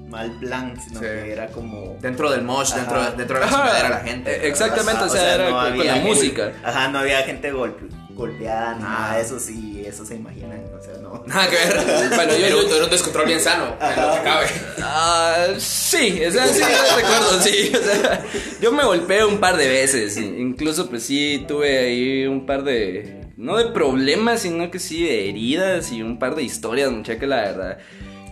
[0.07, 1.05] mal plan, sino Sí.
[1.05, 1.97] que era como...
[2.01, 3.11] Dentro del mosh, dentro, Ajá.
[3.11, 3.57] dentro de la Ajá.
[3.63, 4.31] chingadera la gente.
[4.35, 4.91] Eh, exactamente.
[5.03, 6.51] Ajá, o sea, era con- con había la música.
[6.63, 8.87] Ajá, no había gente golpe, golpeada ni Ah.
[8.99, 11.23] nada, eso sí, eso se imaginan, o sea, no.
[11.25, 12.09] Nada que ver.
[12.15, 14.47] Bueno, yo- era, yo- un- era un descontrol bien sano, en lo que cabe.
[14.81, 17.71] Ah, sí, o sea, sí, yo recuerdo, sí.
[17.75, 18.23] O sea,
[18.61, 20.15] yo me golpeé un par de veces.
[20.17, 23.21] Incluso, pues sí, tuve ahí un par de.
[23.37, 27.27] No de problemas, sino que sí de heridas y un par de historias, muchacha, que
[27.27, 27.77] la verdad.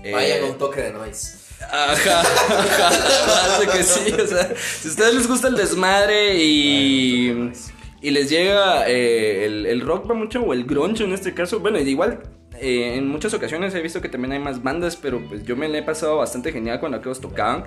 [0.05, 1.37] eh, Vaya con un toque de noise.
[1.75, 7.51] Ajá, ajá, verdad que sí, o sea, si a ustedes les gusta el desmadre y,
[7.99, 11.59] y les llega eh, el, el rock va mucho o el grunge en este caso,
[11.61, 12.21] bueno, igual
[12.59, 15.67] eh, en muchas ocasiones he visto que también hay más bandas, pero pues yo me
[15.67, 17.65] la he pasado bastante genial con aquellos tocaban.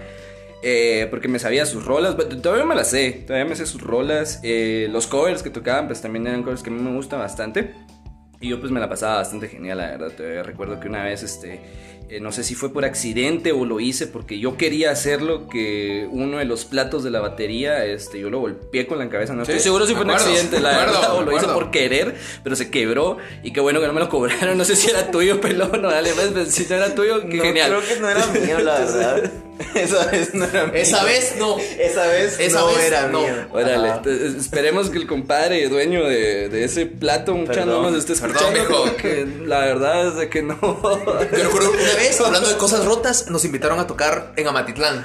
[0.63, 4.41] eh, porque me sabía sus rolas, todavía me las sé, todavía me sé sus rolas.
[4.45, 7.75] los covers que tocaban, pues también eran covers que a mí me gustan bastante.
[8.41, 10.45] Y yo pues me la pasaba bastante genial, la verdad.
[10.45, 11.61] Recuerdo que una vez, este,
[12.09, 16.07] eh, no sé si fue por accidente o lo hice porque yo quería hacerlo, que
[16.11, 19.35] uno de los platos de la batería, este, yo lo golpeé con la cabeza.
[19.35, 21.71] No Sí, estoy seguro si fue un accidente, la acuerdo, verdad, o lo hice por
[21.71, 23.17] querer, pero se quebró.
[23.43, 24.57] Y qué bueno que no me lo cobraron.
[24.59, 27.37] No sé si era tuyo, pelón, o dale, pues, pues, si no era tuyo, qué
[27.37, 27.71] No, genial.
[27.83, 29.31] Creo que no era mío, la verdad.
[29.75, 30.75] Esa vez no era mío.
[30.75, 31.57] Esa vez no.
[31.59, 33.21] Esa vez Esa no vez era no.
[33.23, 33.35] mío.
[33.53, 33.91] Órale,
[34.39, 38.55] esperemos que el compadre dueño de, de ese plato, mucha Perdón, no nos esté perdón,
[38.55, 38.85] escuchando.
[38.85, 40.59] porque la verdad es de que no.
[40.61, 45.05] Yo recuerdo una vez, hablando de cosas rotas, nos invitaron a tocar en Amatitlán.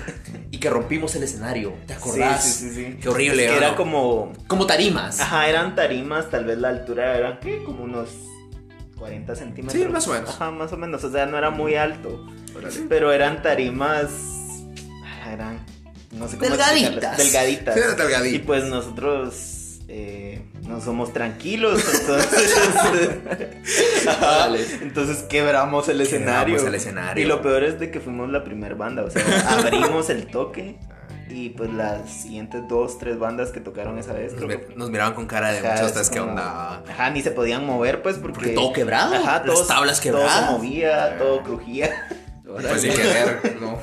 [0.52, 1.74] y que rompimos el escenario.
[1.88, 2.44] ¿Te acordás?
[2.44, 2.98] Sí, sí, sí, sí.
[3.02, 3.46] Qué horrible.
[3.46, 4.34] Es que ¿o era como.
[4.48, 5.20] Como tarimas.
[5.20, 7.64] Ajá, eran tarimas, tal vez la altura era, ¿qué?
[7.64, 8.10] Como unos
[8.98, 9.82] 40 centímetros.
[9.82, 10.30] Sí, más o menos.
[10.30, 11.04] Ajá, más o menos.
[11.04, 12.28] O sea, no era muy alto.
[12.90, 14.10] Pero eran tarimas.
[15.32, 15.66] Eran.
[16.12, 17.18] No sé cómo Delgaditas.
[17.18, 17.74] Delgaditas.
[17.74, 18.36] Sí, era delgadito.
[18.36, 19.80] Y pues nosotros.
[19.88, 22.56] eh, no somos tranquilos, entonces.
[24.82, 26.66] Entonces quebramos el escenario.
[26.66, 27.24] el escenario.
[27.24, 29.04] Y lo peor es de que fuimos la primera banda.
[29.04, 29.24] O sea,
[29.58, 30.78] abrimos el toque.
[31.30, 34.34] Y pues las siguientes dos, tres bandas que tocaron esa vez.
[34.34, 36.84] Nos, creo que nos miraban con cara de Ajá, ustedes que como- onda.
[36.90, 38.34] Ajá, ni se podían mover, pues, porque.
[38.36, 39.16] Porque todo quebrado.
[39.16, 40.46] Ajá, las todos- tablas Todo quebradas.
[40.46, 41.90] se movía, todo crujía.
[42.44, 43.80] Pues sin querer, ¿no?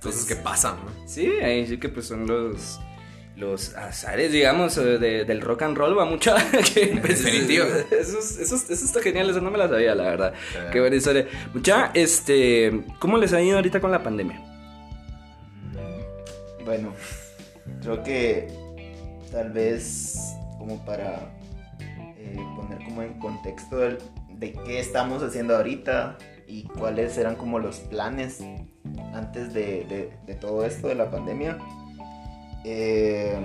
[0.00, 1.08] Cosas que pasan, ¿no?
[1.08, 2.78] Sí, ahí sí que pues son los
[3.38, 6.34] los azares, digamos, de- del rock and roll, va mucho.
[6.74, 7.66] que, pues, Definitivo.
[7.90, 10.32] Eso, es- eso, es- eso está genial, eso no me la sabía, la verdad.
[10.72, 11.26] Qué buena historia.
[11.54, 14.42] Mucha, este, ¿cómo les ha ido ahorita con la pandemia?
[16.64, 16.92] Bueno,
[17.80, 18.48] creo que
[19.32, 20.18] tal vez
[20.58, 21.30] como para
[21.80, 23.98] eh, poner como en contexto el-
[24.32, 28.40] de qué estamos haciendo ahorita y cuáles eran como los planes
[29.14, 31.58] antes de, de- de todo esto de la pandemia.
[32.64, 33.36] Eh,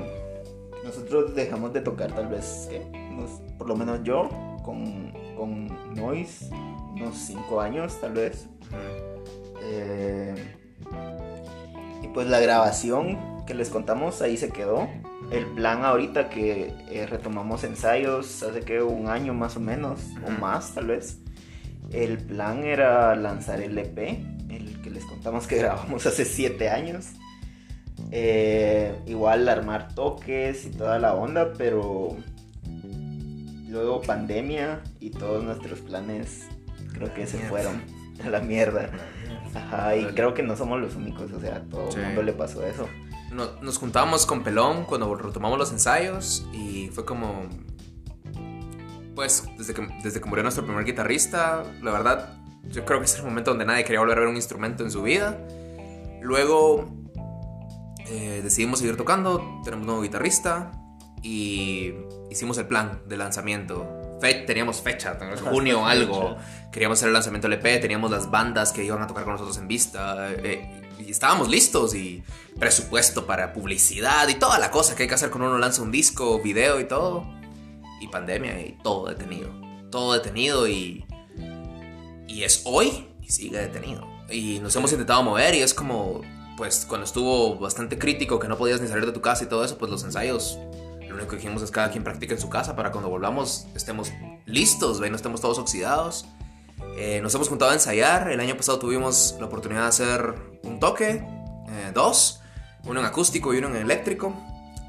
[0.83, 2.81] nosotros dejamos de tocar tal vez, ¿qué?
[3.11, 4.29] Unos- por lo menos yo,
[4.63, 6.49] con, con Noise,
[6.93, 8.47] unos 5 años tal vez.
[9.63, 10.35] Eh,
[12.01, 14.87] y pues la grabación que les contamos ahí se quedó.
[15.31, 20.31] El plan ahorita que eh, retomamos ensayos hace que un año más o menos, o
[20.31, 21.19] más tal vez.
[21.91, 23.97] El plan era lanzar el EP,
[24.49, 27.07] el que les contamos que grabamos hace 7 años.
[28.15, 32.15] Eh, igual armar toques y toda la onda, pero
[33.67, 36.45] luego pandemia y todos nuestros planes
[36.93, 37.49] creo que se Mierda.
[37.49, 37.81] fueron
[38.23, 38.91] a la mierda.
[39.55, 41.97] Ajá, y creo que no somos los únicos, o sea, a todo Sí.
[41.99, 42.87] el mundo le pasó eso.
[43.31, 47.47] No- nos juntábamos con Pelón cuando retomamos los ensayos y fue como.
[49.15, 52.37] Pues desde que, desde que murió nuestro primer guitarrista, la verdad,
[52.69, 54.83] yo creo que ese era el momento donde nadie quería volver a ver un instrumento
[54.83, 55.39] en su vida.
[56.21, 56.89] Luego
[58.13, 60.71] eh, decidimos seguir tocando, tenemos un nuevo guitarrista
[61.21, 61.93] y
[62.29, 63.87] hicimos el plan de lanzamiento.
[64.21, 66.37] Fe- teníamos fecha, teníamos junio o algo.
[66.71, 69.57] Queríamos hacer el lanzamiento del EP, teníamos las bandas que iban a tocar con nosotros
[69.57, 70.31] en vista.
[70.31, 72.23] eh, y estábamos listos y
[72.59, 75.91] presupuesto para publicidad y toda la cosa que hay que hacer cuando uno lanza un
[75.91, 77.25] disco, video y todo.
[77.99, 79.49] Y pandemia y todo detenido.
[79.89, 81.05] Todo detenido y.
[82.27, 84.05] Y es hoy y sigue detenido.
[84.29, 86.21] Y nos hemos intentado mover y es como.
[86.57, 89.63] Pues cuando estuvo bastante crítico que no podías ni salir de tu casa y todo
[89.63, 90.59] eso, pues los ensayos.
[91.07, 94.11] Lo único que dijimos es cada quien practica en su casa para cuando volvamos estemos
[94.45, 95.09] listos, ¿ve?
[95.09, 96.25] no estemos todos oxidados.
[96.95, 98.31] Eh, nos hemos juntado a ensayar.
[98.31, 101.25] El año pasado tuvimos la oportunidad de hacer un toque,
[101.69, 102.41] eh, dos,
[102.85, 104.33] uno en acústico y uno en eléctrico,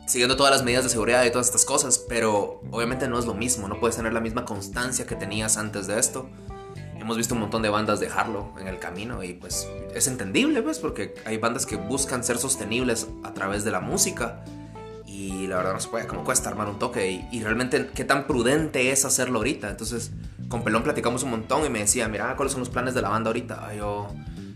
[0.07, 3.35] siguiendo todas las medidas de seguridad y todas estas cosas, pero obviamente no es lo
[3.35, 6.29] mismo, no puedes tener la misma constancia que tenías antes de esto.
[7.05, 10.79] Hemos visto un montón de bandas dejarlo en el camino y pues es entendible, pues,
[10.79, 14.43] porque hay bandas que buscan ser sostenibles a través de la música
[15.07, 18.05] y la verdad no se puede, como cuesta armar un toque y, y realmente qué
[18.05, 19.69] tan prudente es hacerlo ahorita.
[19.69, 20.13] Entonces,
[20.49, 23.11] con Pelón platicamos un montón y me decía, mira, ¿cuáles son los planes de la
[23.11, 23.67] banda ahorita?
[23.67, 24.09] Ah, yo,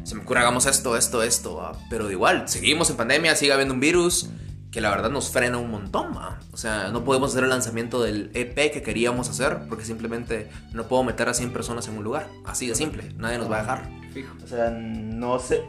[0.05, 3.75] se me ocurre, hagamos esto, esto, esto, ah, pero igual, seguimos en pandemia, sigue habiendo
[3.75, 4.31] un virus
[4.79, 6.39] que la verdad nos frena un montón, ma.
[6.53, 10.85] O sea, no podemos hacer el lanzamiento del EP que queríamos hacer porque simplemente no
[10.87, 12.29] puedo meter a 100 personas en un lugar.
[12.47, 13.89] Así de simple, nadie nos va a dejar.
[14.15, 14.37] Fijo.
[14.41, 15.65] O sea, no sé.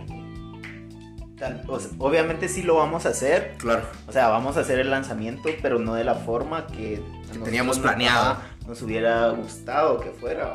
[1.39, 3.55] tal- o sea, obviamente sí lo vamos a hacer.
[3.57, 3.81] Claro.
[4.07, 7.79] O sea, vamos a hacer el lanzamiento, pero no de la forma que, nosotros teníamos
[7.79, 8.37] planeado.
[8.67, 10.51] Nos hubiera gustado que fuera.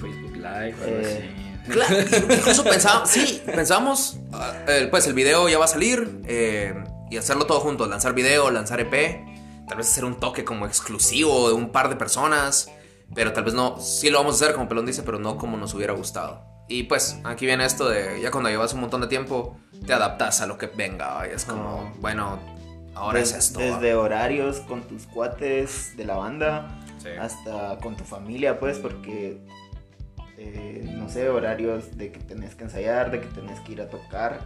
[0.00, 1.30] Facebook Live, Eh,
[1.66, 1.70] así.
[1.70, 6.72] Claro, incluso pensábamos, sí, pensamos, ah, eh, pues el video ya va a salir eh,
[7.10, 9.24] y hacerlo todo juntos, lanzar video, lanzar EP,
[9.68, 12.70] tal vez hacer un toque como exclusivo de un par de personas,
[13.14, 15.56] pero tal vez no, sí lo vamos a hacer como Pelón dice, pero no como
[15.56, 16.44] nos hubiera gustado.
[16.68, 19.56] Y pues aquí viene esto de, ya cuando llevas un montón de tiempo,
[19.86, 22.38] te adaptas a lo que venga, y es como, bueno,
[22.94, 23.58] ahora des- es esto.
[23.58, 23.64] ¿va?
[23.64, 27.08] Desde horarios con tus cuates de la banda Sí.
[27.18, 29.40] hasta con tu familia, pues, porque.
[30.38, 33.88] eh, no sé, horarios de que tenés que ensayar, de que tenés que ir a
[33.90, 34.40] tocar.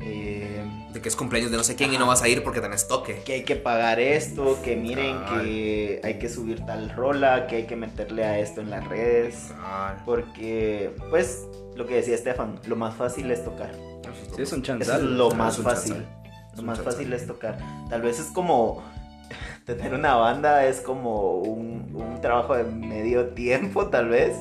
[0.00, 2.60] Eh, De que es cumpleaños de no sé quién y no vas a ir porque
[2.60, 3.22] tenés toque.
[3.24, 7.66] que hay que pagar esto, que miren que hay que subir tal rola, que hay
[7.66, 9.50] que meterle a esto en las redes.
[10.04, 13.70] Porque, pues, lo que decía Estefan, lo más fácil es tocar.
[14.36, 15.00] Sí, es un Eso chanzal.
[15.04, 15.92] es lo Ah, más es fácil.
[15.94, 16.08] chanzal.
[16.56, 16.92] Lo más chanzal.
[16.94, 17.58] fácil es tocar.
[17.88, 18.82] Tal vez es como
[19.66, 24.34] tener una banda, es como un, un trabajo de medio tiempo, tal vez.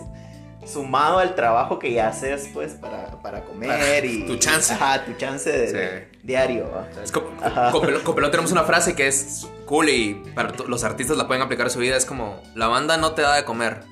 [0.65, 4.25] Sumado al trabajo que ya haces, pues, para, para comer y...
[4.25, 4.73] tu chance.
[4.73, 5.73] Ajá, tu chance de, Sí.
[5.73, 6.69] de- diario.
[7.03, 7.27] Es como,
[7.71, 11.27] con, Pelón, con Pelón tenemos una frase que es cool y para los artistas la
[11.27, 11.95] pueden aplicar a su vida.
[11.97, 13.83] Es como, la banda no te da de comer,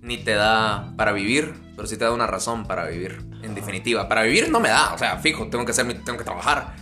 [0.00, 4.08] ni te da para vivir, pero sí te da una razón para vivir, en definitiva.
[4.08, 6.74] Para vivir no me da, o sea, fijo, tengo que hacer, tengo que trabajar.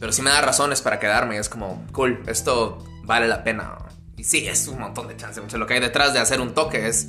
[0.00, 3.74] Pero sí me da razones para quedarme y es como, cool, esto vale la pena.
[4.16, 5.40] Y sí, es un montón de chance.
[5.40, 7.08] Mucho lo que hay detrás de hacer un toque es...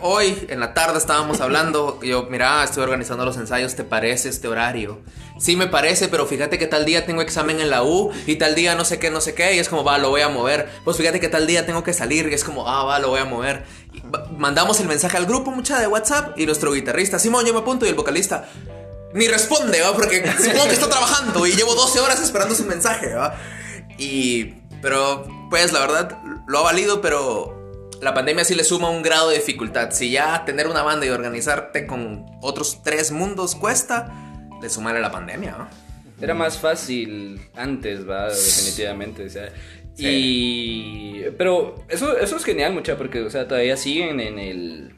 [0.00, 4.46] Hoy en la tarde estábamos hablando, yo, mira, estoy organizando los ensayos, ¿te parece este
[4.46, 5.00] horario?
[5.40, 8.54] Sí me parece, pero fíjate que tal día tengo examen en la U y tal
[8.54, 10.70] día no sé qué, no sé qué, y es como, va, lo voy a mover.
[10.84, 13.18] Pues fíjate que tal día tengo que salir y es como, ah, va, lo voy
[13.18, 13.64] a mover.
[13.92, 14.02] Y
[14.38, 17.86] mandamos el mensaje al grupo, mucha de WhatsApp, y nuestro guitarrista, Simón, yo me apunto,
[17.86, 18.48] y el vocalista,
[19.14, 19.94] ni responde, ¿va?
[19.94, 23.34] Porque supongo que está trabajando y llevo 12 horas esperando su mensaje, ¿va?
[23.98, 24.54] Y.
[24.80, 27.55] Pero, pues, la verdad, lo ha valido, pero
[28.00, 29.90] la pandemia sí le suma un grado de dificultad.
[29.90, 35.10] Si ya tener una banda y organizarte con otros tres mundos cuesta, le sumaré la
[35.10, 35.70] pandemia, ¿va?
[36.20, 39.26] Era más fácil antes, va, definitivamente.
[39.26, 39.52] O sea,
[39.98, 41.22] y.
[41.36, 44.92] Pero eso, eso es genial, mucha, porque, o sea, todavía siguen en el.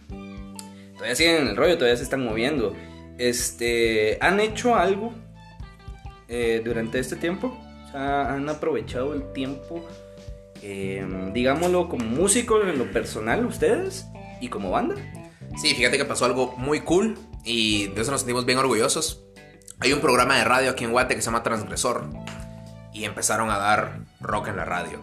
[0.95, 2.75] Todavía siguen en el rollo, todavía se están moviendo.
[3.19, 4.19] Este.
[4.21, 5.13] ¿Han hecho algo
[6.29, 7.59] eh, durante este tiempo?
[7.87, 9.85] O sea, ¿han aprovechado el tiempo,
[10.63, 14.07] eh, digámoslo, como músicos en lo personal, ustedes?
[14.41, 14.95] ¿Y como banda?
[15.61, 19.25] Sí, fíjate que pasó algo muy cool y de eso nos sentimos bien orgullosos.
[19.81, 22.05] Hay un programa de radio aquí en Guate que se llama Transgresor
[22.93, 25.01] y empezaron a dar rock en la radio,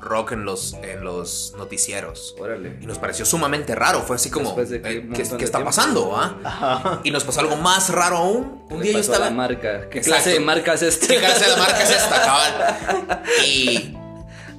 [0.00, 2.36] rock en los, en los noticieros.
[2.38, 2.78] Órale.
[2.80, 6.16] Y nos pareció sumamente raro, fue así como, de que eh, ¿qué, qué está pasando?
[6.16, 7.00] ah?
[7.02, 8.62] Y nos pasó algo más raro aún.
[8.70, 9.26] Un día yo estaba...
[9.26, 9.88] la marca.
[9.90, 10.22] ¿Qué Exacto.
[10.22, 11.06] clase de marca es este?
[11.08, 13.22] ¿Qué clase de marca es esta, cabal?
[13.44, 13.97] Y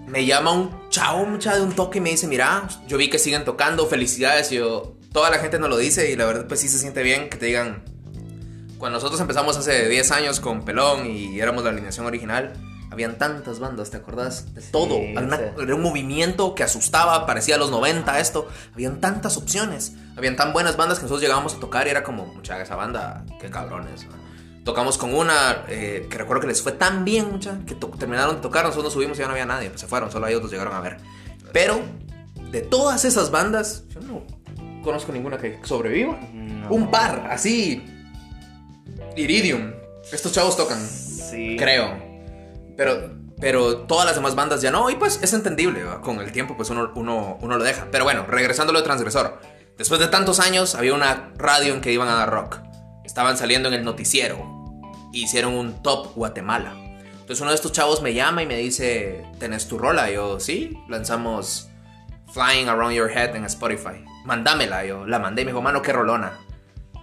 [0.10, 3.20] me llama un chavo, mucha de un toque y me dice, mira, yo vi que
[3.20, 4.52] siguen tocando, felicidades.
[4.52, 7.04] Y yo, toda la gente nos lo dice y la verdad pues sí se siente
[7.04, 7.84] bien que te digan,
[8.78, 12.54] cuando nosotros empezamos hace 10 años con Pelón y éramos la alineación original,
[12.92, 14.54] habían tantas bandas, ¿te acordás?
[14.56, 14.96] De todo.
[14.98, 15.44] Era, una- sí.
[15.62, 18.48] era un movimiento que asustaba, parecía a los 90 esto.
[18.74, 19.94] Habían tantas opciones.
[20.18, 23.26] Habían tan buenas bandas que nosotros llegábamos a tocar y era como, mucha esa banda,
[23.40, 24.06] qué cabrones.
[24.08, 24.19] ¿no?
[24.70, 28.42] Tocamos con una eh, que recuerdo que les fue tan bien, mucha, que terminaron de
[28.42, 30.52] tocar, nosotros nos subimos y ya no había nadie, pues se fueron, solo ellos los
[30.52, 30.98] llegaron a ver.
[31.52, 31.82] Pero
[32.52, 34.22] de todas esas bandas, yo no
[34.84, 36.20] conozco ninguna que sobreviva.
[36.32, 36.70] No.
[36.70, 37.84] Un par, así.
[39.16, 39.72] Iridium.
[40.12, 41.56] Estos chavos tocan, Sí.
[41.58, 41.98] creo.
[42.78, 43.10] Pero,
[43.42, 44.92] pero todas las demás bandas ya no.
[44.92, 46.00] Y pues es entendible, ¿va?
[46.02, 47.88] con el tiempo pues uno, uno, uno lo deja.
[47.92, 49.42] Pero bueno, regresando a lo de Transgresor.
[49.80, 52.58] Después de tantos años había una radio en que iban a dar rock.
[53.04, 54.59] Estaban saliendo en el noticiero.
[55.12, 56.74] Hicieron un top Guatemala.
[57.30, 60.10] Entonces uno de estos chavos me llama y me dice, ¿tenés tu rola?
[60.10, 61.70] Yo, sí, lanzamos
[62.34, 64.04] Flying Around Your Head en Spotify.
[64.26, 64.84] Mándamela.
[64.86, 66.40] Yo la mandé y me dijo, mano, qué rolona.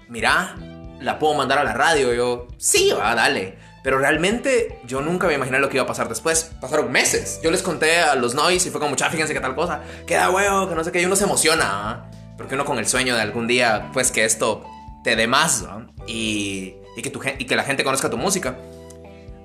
[0.08, 0.56] Mira,
[1.00, 2.12] la puedo mandar a la radio.
[2.12, 3.58] Yo, sí, va, dale.
[3.82, 6.50] Pero realmente yo nunca me imaginé lo que iba a pasar después.
[6.60, 7.38] Pasaron meses.
[7.42, 9.82] Yo les conté a los noise y fue como, mucha, fíjense qué tal cosa.
[10.08, 11.00] Queda huevo, que no sé qué.
[11.00, 12.10] Y uno se emociona, ¿ah?
[12.36, 14.64] Porque uno con el sueño de algún día, pues que esto
[15.04, 15.86] te dé más, ¿no?
[16.08, 18.56] Y, y, que tu, y que la gente conozca tu música.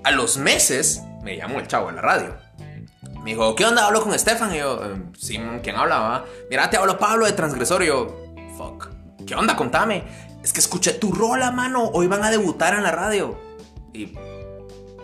[0.04, 2.36] A los meses me llamó el chavo en la radio.
[3.24, 3.86] Me dijo, ¿qué onda?
[3.86, 4.54] Hablo con Estefan.
[4.56, 6.26] Y yo, "Eh, sí, ¿quién hablaba?
[6.50, 7.84] Mira, te hablo Pablo de Transgresor.
[7.84, 8.08] Y yo,
[8.58, 8.88] fuck.
[9.28, 9.56] ¿Qué onda?
[9.56, 10.04] Contame.
[10.44, 11.84] Es que escuché tu rola, mano.
[11.94, 13.38] Hoy van a debutar en la radio.
[13.94, 14.08] Y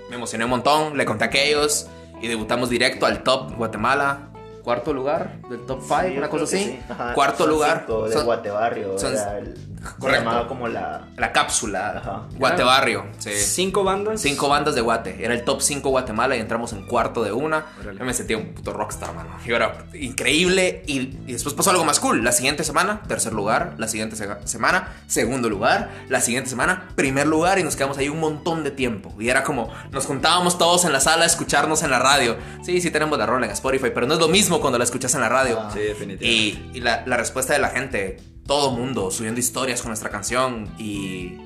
[0.09, 0.97] me emocioné un montón.
[0.97, 1.87] Le conté a aquellos.
[2.19, 4.29] Y debutamos directo al top Guatemala.
[4.63, 6.57] Cuarto lugar del top 5, Sí, una cosa así.
[6.57, 6.79] sí.
[7.13, 7.85] Cuarto lugar.
[7.87, 8.97] de Son- Guatebarrio.
[8.97, 10.07] son- el, Correcto.
[10.21, 11.07] Se llamaba como la.
[11.17, 11.97] La cápsula.
[11.97, 12.23] Ajá.
[12.37, 13.05] Guatebarrio.
[13.17, 13.31] Sí.
[13.33, 14.21] Cinco bandas.
[14.21, 15.23] Cinco bandas de Guate.
[15.23, 17.65] Era el top 5 Guatemala y entramos en cuarto de una.
[17.83, 19.29] Yo me sentía un puto rockstar, mano.
[19.45, 20.83] Y era increíble.
[20.87, 22.23] Y, y después pasó algo más cool.
[22.23, 23.75] La siguiente semana, tercer lugar.
[23.77, 25.89] La siguiente se- semana, segundo lugar.
[26.09, 27.59] La siguiente semana, primer lugar.
[27.59, 29.13] Y nos quedamos ahí un montón de tiempo.
[29.19, 32.37] Y era como, nos juntábamos todos en la sala a escucharnos en la radio.
[32.63, 35.13] Sí, sí tenemos la rola en Spotify, pero no es lo mismo cuando la escuchas
[35.15, 35.59] en la radio.
[35.61, 35.69] Ah.
[35.73, 36.25] Sí, definitivamente.
[36.25, 38.17] Y, y la, la respuesta de la gente,
[38.47, 41.37] todo mundo subiendo historias con nuestra canción y...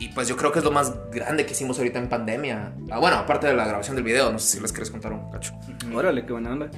[0.00, 2.72] Y pues yo creo que es lo más grande que hicimos ahorita en pandemia.
[2.90, 5.30] Ah, bueno, aparte de la grabación del video, no sé si les quieres contar un
[5.30, 5.52] cacho.
[5.94, 6.70] Órale, qué buena onda.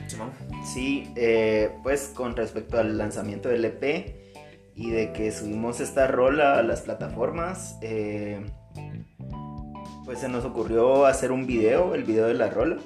[0.65, 4.17] Sí, eh, pues con respecto al lanzamiento del EP
[4.75, 8.45] y de que subimos esta rola a las plataformas, eh,
[10.05, 12.79] pues se nos ocurrió hacer un video, el video de la rola.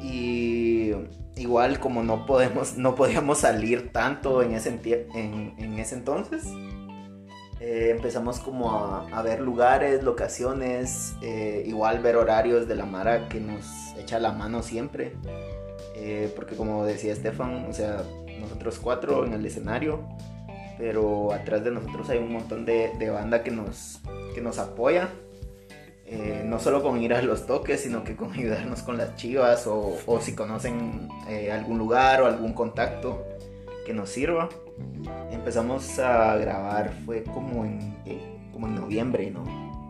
[0.00, 0.92] Y
[1.36, 4.80] igual como no podemos, no podíamos salir tanto en ese,
[5.14, 6.44] en, ese entonces,
[7.60, 13.28] eh, empezamos como a, a ver lugares, locaciones, eh, igual ver horarios de la Mara
[13.28, 13.64] que nos
[13.98, 15.12] echa la mano siempre.
[15.96, 18.02] Eh, porque como decía Estefan, o sea,
[18.40, 20.00] nosotros cuatro en el escenario,
[20.76, 24.00] pero atrás de nosotros hay un montón de, de banda que nos,
[24.34, 25.08] que nos apoya.
[26.06, 29.66] Eh, no solo con ir a los toques, sino que con ayudarnos con las chivas
[29.66, 33.24] o, o si conocen eh, algún lugar o algún contacto
[33.86, 34.48] que nos sirva.
[35.30, 39.44] Empezamos a grabar, fue como en, eh, como en noviembre, ¿no?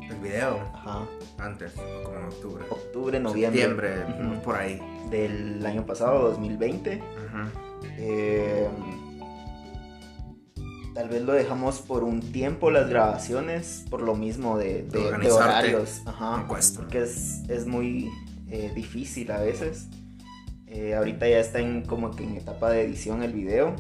[0.09, 1.01] El video, Ajá.
[1.39, 2.65] antes, como en octubre.
[2.71, 3.62] Octubre, noviembre.
[3.97, 4.81] Septiembre, por ahí.
[5.11, 6.97] Del año pasado, 2020.
[6.97, 7.85] Ujú.
[7.99, 8.69] Eh,
[10.95, 14.99] tal vez lo dejamos por un tiempo las grabaciones, por lo mismo de, de- de
[15.07, 15.45] Organizarte.
[15.74, 16.03] horarios.
[16.07, 16.47] Ajá.
[16.76, 18.11] Porque es, es muy
[18.49, 19.88] eh, difícil a veces.
[20.66, 23.74] Eh, ahorita ya está en como que en etapa de edición el video.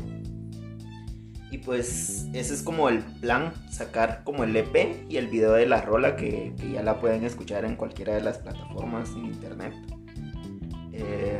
[1.50, 5.66] Y pues ese es como el plan, sacar como el EP y el video de
[5.66, 9.72] la rola que, que ya la pueden escuchar en cualquiera de las plataformas en internet.
[10.92, 11.38] Eh,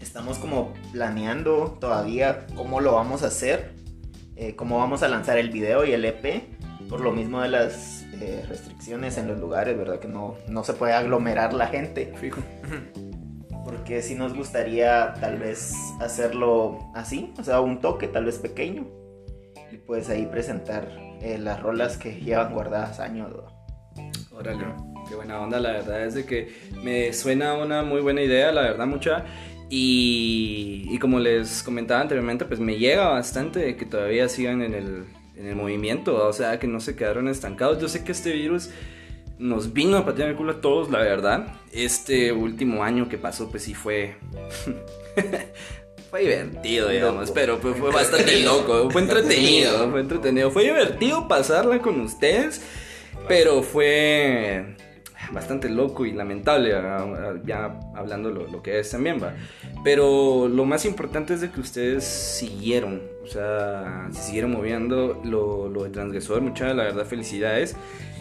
[0.00, 3.73] estamos como planeando todavía cómo lo vamos a hacer,
[4.36, 6.42] eh, cómo vamos a lanzar el video y el EP,
[6.88, 9.98] por lo mismo de las eh, restricciones en los lugares, ¿verdad?
[9.98, 12.12] Que no, no se puede aglomerar la gente.
[12.16, 12.42] Fijo.
[13.64, 18.86] Porque sí nos gustaría tal vez hacerlo así, o sea, un toque tal vez pequeño.
[19.72, 20.88] Y pues ahí presentar
[21.22, 23.30] eh, las rolas que llevan guardadas años.
[24.32, 24.64] Órale,
[25.08, 28.62] qué buena onda, la verdad es de que me suena una muy buena idea, la
[28.62, 29.24] verdad, mucha.
[29.70, 34.74] Y, y como les comentaba anteriormente, pues me llega bastante de que todavía sigan en
[34.74, 35.04] el,
[35.36, 37.80] en el movimiento, o sea, que no se quedaron estancados.
[37.80, 38.70] Yo sé que este virus
[39.38, 41.54] nos vino a patear el culo a todos, la verdad.
[41.72, 44.16] Este último año que pasó, pues sí fue...
[46.10, 47.34] fue divertido, digamos, Loco.
[47.34, 50.50] pero pues, fue bastante loco, fue entretenido, fue entretenido.
[50.52, 52.62] Fue divertido pasarla con ustedes,
[53.26, 54.76] pero fue
[55.32, 59.34] bastante loco y lamentable, ah, ya hablando lo, que es también, va.
[59.82, 65.68] Pero lo más importante es de que ustedes siguieron, o sea, se siguieron moviendo lo,
[65.68, 67.76] lo de transgresor, muchas, la verdad, felicidades.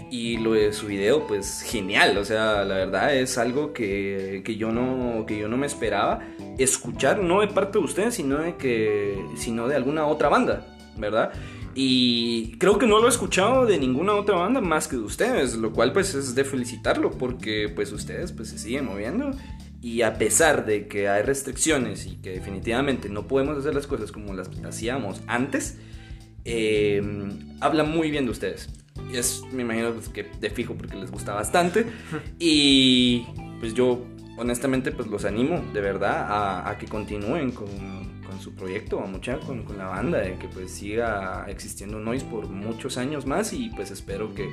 [0.10, 4.58] Y lo de su video, pues genial, o sea, la verdad es algo que, que
[4.58, 6.20] yo, no, que yo no me esperaba
[6.60, 11.32] escuchar, no de parte de ustedes, sino de, que, sino de alguna otra banda, ¿verdad?
[11.76, 15.56] Y creo que no lo he escuchado de ninguna otra banda más que de ustedes,
[15.56, 19.32] lo cual pues es de felicitarlo porque pues ustedes pues se siguen moviendo
[19.82, 24.12] y a pesar de que hay restricciones y que definitivamente no podemos hacer las cosas
[24.12, 25.78] como las hacíamos antes,
[26.46, 27.02] eh,
[27.60, 28.70] habla muy bien de ustedes.
[29.12, 31.86] Y es, me imagino pues, que de fijo porque les gusta bastante.
[32.40, 33.26] Y
[33.60, 34.06] pues yo
[34.38, 39.64] honestamente pues los animo de verdad a, a que continúen con, su proyecto, mucha con,
[39.64, 43.92] con la banda, de que pues siga existiendo Noise por muchos años más y pues
[43.92, 44.48] espero que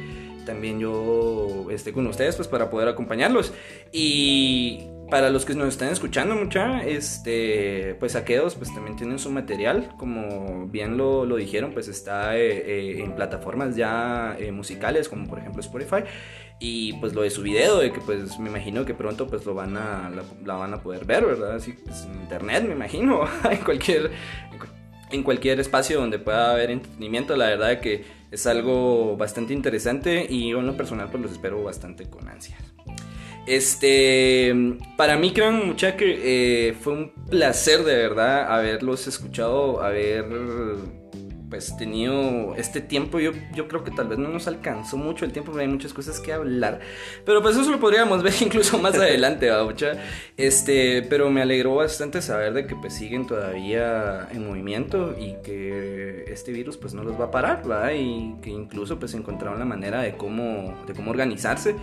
[0.47, 3.53] también yo esté con ustedes pues para poder acompañarlos.
[3.93, 9.31] Y para los que nos están escuchando mucha, este, pues Aqueos pues también tienen su
[9.31, 15.09] material, como bien lo, lo dijeron, pues está eh, eh, en plataformas ya eh, musicales,
[15.09, 16.05] como por ejemplo Spotify.
[16.63, 19.55] Y pues lo de su video, de que pues me imagino que pronto pues lo
[19.55, 20.11] van a,
[20.45, 21.55] la, van a poder ver, ¿verdad?
[21.57, 24.11] Así pues en internet, me imagino, en cualquier,
[25.11, 30.51] en cualquier espacio donde pueda haber entretenimiento, la verdad que es algo bastante interesante y
[30.51, 32.61] yo en lo personal pues los espero bastante con ansias.
[33.47, 34.55] Este,
[34.97, 40.27] para mí, crean mucha que eh, fue un placer de verdad haberlos escuchado, haber
[41.51, 43.19] pues tenido este tiempo.
[43.19, 45.93] Yo, yo creo que tal vez no nos alcanzó mucho el tiempo, porque hay muchas
[45.93, 46.81] cosas que hablar.
[47.27, 49.95] Pero pues eso lo podríamos ver incluso más adelante, ¿va, mucha?
[50.37, 56.25] Este, pero me alegró bastante saber de que pues siguen todavía en movimiento y que
[56.29, 57.93] este virus pues no los va a parar, ¿va?
[57.93, 61.75] Y que incluso pues encontraron la manera de cómo, de cómo organizarse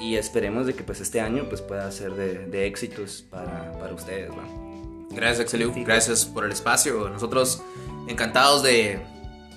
[0.00, 3.94] y esperemos de que pues este año pues pueda ser de, de éxitos para, para
[3.94, 4.65] ustedes, ¿va?
[5.16, 5.72] Gracias, Axeliu.
[5.74, 7.08] Gracias por el espacio.
[7.08, 7.62] Nosotros
[8.06, 9.00] encantados de,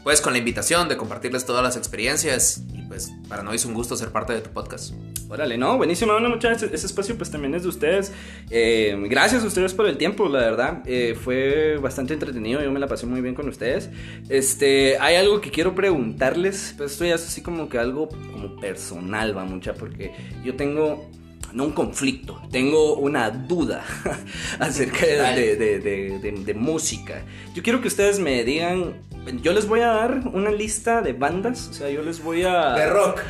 [0.03, 2.63] pues, con la invitación de compartirles todas las experiencias.
[2.73, 4.93] Y pues, para nosotros es un gusto ser parte de tu podcast.
[5.31, 8.11] Órale, no, buenísimo, bueno, muchachos, ese espacio pues también es de ustedes.
[8.49, 12.79] Eh, gracias a ustedes por el tiempo, la verdad, eh, fue bastante entretenido, yo me
[12.79, 13.91] la pasé muy bien con ustedes.
[14.27, 18.55] Este, hay algo que quiero preguntarles, pues esto ya es así como que algo como
[18.55, 21.07] personal, va mucha, porque yo tengo
[21.53, 23.83] no un conflicto, tengo una duda
[24.59, 27.23] acerca de, de, de, de, música.
[27.53, 28.95] Yo quiero que ustedes me digan,
[29.41, 32.73] yo les voy a dar una lista de bandas, o sea, yo les voy a...
[32.73, 33.21] De rock.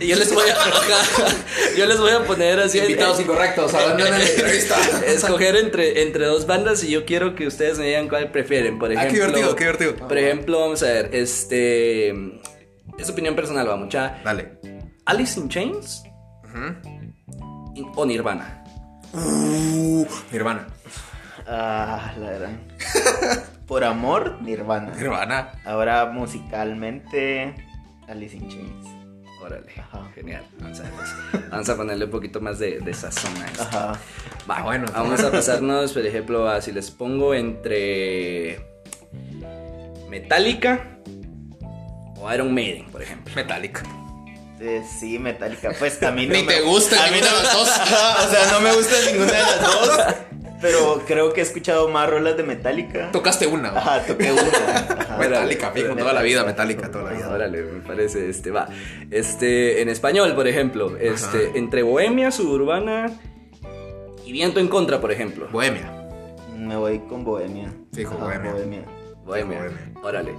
[0.00, 0.56] Yo les voy a,
[1.78, 4.76] yo les voy a poner así Invitados incorrectos, en la entrevista.
[5.06, 8.80] Escoger entre, entre dos bandas y yo quiero que ustedes me digan cuál prefieren.
[8.80, 10.08] Por ejemplo, Ah, qué divertido, qué divertido.
[10.08, 12.08] Por ejemplo, vamos a ver, este
[12.98, 14.20] es opinión personal, va mucha.
[14.24, 14.58] Dale.
[15.06, 16.02] Alice in Chains
[16.44, 16.93] Ujú.
[17.94, 18.64] O Nirvana.
[19.12, 20.66] Uh, mi hermana.
[21.46, 22.50] Ah, la verdad.
[23.66, 24.92] Por amor, Nirvana.
[24.94, 25.52] Nirvana.
[25.64, 27.54] Ahora musicalmente,
[28.08, 28.86] Alice in Chains.
[29.42, 30.08] Órale, Ajá.
[30.14, 30.42] genial.
[30.58, 30.84] Vamos a,
[31.50, 33.62] vamos a ponerle un poquito más de, de sazón a esto.
[33.62, 33.92] Ajá.
[34.50, 34.86] Va, Ah, bueno.
[34.92, 38.58] Vamos a pasarnos, por ejemplo, a si les pongo entre
[40.08, 40.98] Metallica
[42.16, 43.34] o Iron Maiden, por ejemplo.
[43.34, 43.82] Metallica.
[44.60, 45.72] Eh, sí, Metallica.
[45.78, 47.68] Pues a mí no Ni me te gusta a mí no- de las dos.
[48.26, 50.00] O sea, no me gusta ninguna de las dos.
[50.60, 53.10] Pero creo que he escuchado más rolas de Metallica.
[53.12, 53.70] Tocaste una.
[53.72, 53.78] ¿va?
[53.80, 54.42] Ajá, toqué una.
[54.98, 55.16] Ajá.
[55.20, 57.28] Metallica, fijo, toda la vida, Metallica, toda la vida.
[57.28, 58.68] Órale, me parece, este, va.
[59.10, 63.12] Este, en español, por ejemplo, este, entre Bohemia, Suburbana
[64.24, 65.48] y Viento en Contra, por ejemplo.
[65.52, 65.90] Bohemia.
[66.56, 67.70] Me voy con Bohemia.
[67.92, 68.52] Fijo, Ajá, Bohemia.
[68.52, 68.84] Bohemia.
[69.26, 69.58] Bohemia.
[70.02, 70.32] Órale.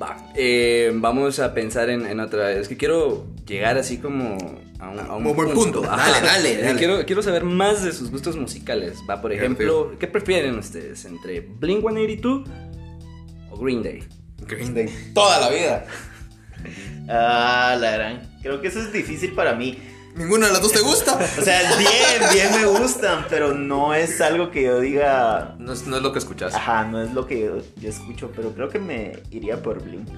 [0.00, 0.16] Va.
[0.36, 2.52] eh, vamos a pensar en, en otra.
[2.52, 4.36] Es que quiero llegar así como
[4.78, 5.80] a un, a un Un buen punto.
[5.80, 6.78] Dale, dale, dale.
[6.78, 8.98] Quiero, quiero saber más de sus gustos musicales.
[9.08, 11.04] Va, por ejemplo, ¿qué prefieren ustedes?
[11.04, 12.48] ¿Entre Blink 182
[13.50, 14.04] o Green Day?
[14.46, 14.88] Green Day.
[15.14, 15.86] Toda la vida.
[17.08, 18.30] Ah, la gran.
[18.42, 19.78] Creo que eso es difícil para mí.
[20.16, 21.18] ¿Ninguna de las dos te gusta?
[21.38, 25.54] O sea, bien, bien me gustan, pero no es algo que yo diga.
[25.58, 26.54] No es, no es lo que escuchas.
[26.54, 30.08] Ajá, no es lo que yo, yo escucho, pero creo que me iría por Blink.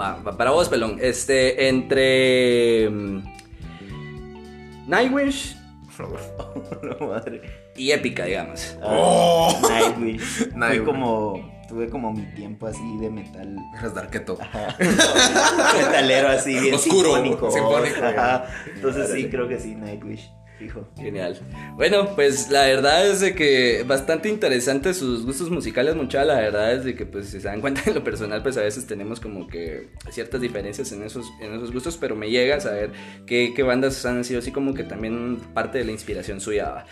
[0.00, 0.98] Va, va, para vos, pelón.
[1.00, 3.22] Este, entre mm,
[4.86, 5.56] Nightwish
[7.00, 7.42] madre.
[7.76, 8.76] y Épica, digamos.
[8.82, 9.58] Oh.
[9.68, 10.50] Nightwish.
[10.56, 11.58] Fue como.
[11.68, 13.54] Tuve como mi tiempo así de metal.
[13.78, 14.38] Eres Darketo.
[14.78, 17.50] Metalero así, bien Oscuro, sinfónico.
[17.50, 18.04] sinfónico.
[18.06, 18.46] Ajá.
[18.74, 20.30] Entonces sí, creo que sí, Nightwish.
[20.58, 20.88] Fijo.
[20.96, 21.38] Genial.
[21.76, 26.24] Bueno, pues la verdad es de que bastante interesante sus gustos musicales, mucha.
[26.24, 28.62] La verdad es de que, pues, si se dan cuenta en lo personal, pues a
[28.62, 32.60] veces tenemos como que ciertas diferencias en esos, en esos gustos, pero me llega a
[32.60, 32.90] saber
[33.26, 36.86] qué, qué bandas han sido así como que también parte de la inspiración suya.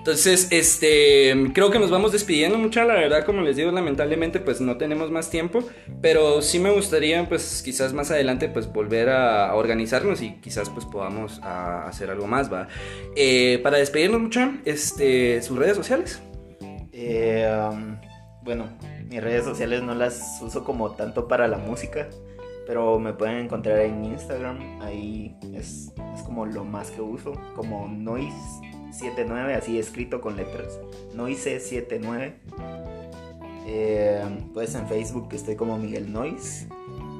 [0.00, 2.84] Entonces, este, creo que nos vamos despidiendo mucha.
[2.84, 5.62] La verdad, como les digo, lamentablemente, pues no tenemos más tiempo,
[6.00, 10.86] pero sí me gustaría, pues, quizás más adelante, pues, volver a, organizarnos y quizás, pues,
[10.86, 12.68] podamos hacer algo más, ¿va?
[13.16, 16.20] Eh, para despedirnos mucho, este, sus redes sociales.
[16.92, 17.96] Eh, um,
[18.42, 18.66] bueno,
[19.08, 22.08] mis redes sociales no las uso como tanto para la música,
[22.66, 24.80] pero me pueden encontrar en Instagram.
[24.82, 25.92] Ahí es,
[26.24, 30.78] como lo más que uso, como Noise79, así escrito con letras.
[31.14, 32.34] Noise79.
[33.66, 36.68] Eh, pues en Facebook estoy como Miguel Noise.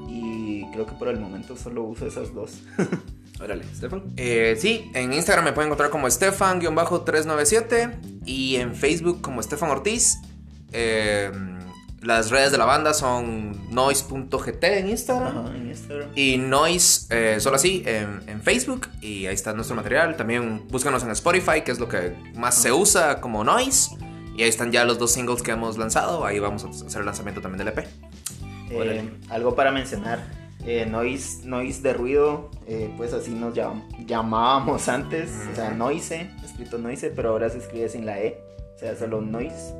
[0.08, 2.62] Y creo que por el momento solo uso esas dos.
[3.42, 4.02] Órale, Stefan.
[4.16, 10.18] Eh, sí, en Instagram me pueden encontrar como Stefan-397 y en Facebook como Stefan Ortiz.
[10.72, 11.30] Eh,
[12.02, 15.38] las redes de la banda son noise.gt en Instagram.
[15.38, 16.08] Ajá, en Instagram.
[16.14, 18.88] Y Noise, eh, solo así, en, en Facebook.
[19.02, 20.16] Y ahí está nuestro material.
[20.16, 23.96] También búscanos en Spotify, que es lo que más se usa como Noise.
[24.36, 26.24] Y ahí están ya los dos singles que hemos lanzado.
[26.24, 27.86] Ahí vamos a hacer el lanzamiento también del EP.
[28.70, 30.24] Eh, algo para mencionar.
[30.66, 35.30] Eh, noise, noise de ruido, eh, pues así nos llam- llamábamos antes.
[35.52, 38.38] O sea, noise, escrito noise, pero ahora se escribe sin la E.
[38.76, 39.74] O sea, solo noise.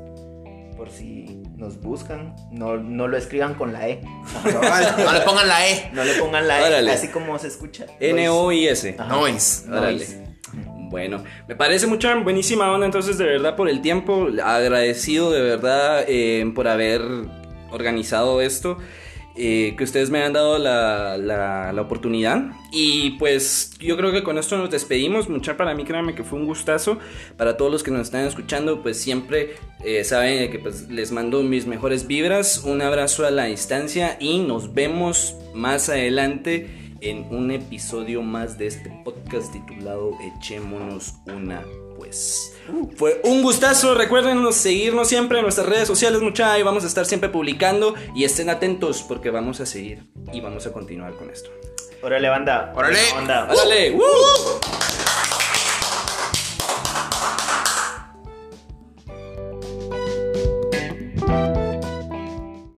[0.75, 4.01] Por si nos buscan, no, no lo escriban con la E.
[4.01, 5.91] No le pongan la E.
[5.93, 7.85] No le pongan la E, así como se escucha.
[7.99, 8.95] N-O-I-S.
[9.07, 9.67] Noise.
[9.69, 10.23] Noise.
[10.89, 16.03] Bueno, me parece mucha buenísima onda entonces de verdad por el tiempo, agradecido de verdad
[16.07, 17.01] eh, por haber
[17.71, 18.77] organizado esto,
[19.35, 22.51] eh, que ustedes me han dado la, la- oportunidad.
[22.71, 26.39] Y pues yo creo que con esto nos despedimos, mucha para mí créanme que fue
[26.39, 26.99] un gustazo,
[27.37, 31.41] para todos los que nos están escuchando pues siempre eh, saben que pues les mando
[31.43, 36.67] mis mejores vibras, un abrazo a la distancia y nos vemos más adelante
[37.01, 41.63] en un episodio más de este podcast titulado Echémonos una
[42.01, 42.53] pues.
[42.95, 47.05] Fue un gustazo, recuerden seguirnos siempre en nuestras redes sociales, mucha, y vamos a estar
[47.05, 51.51] siempre publicando y estén atentos porque vamos a seguir y vamos a continuar con esto.
[52.01, 52.73] Órale, banda.
[52.75, 52.99] Órale.
[53.15, 53.91] ¡Órale!
[53.91, 54.01] ¡Woo!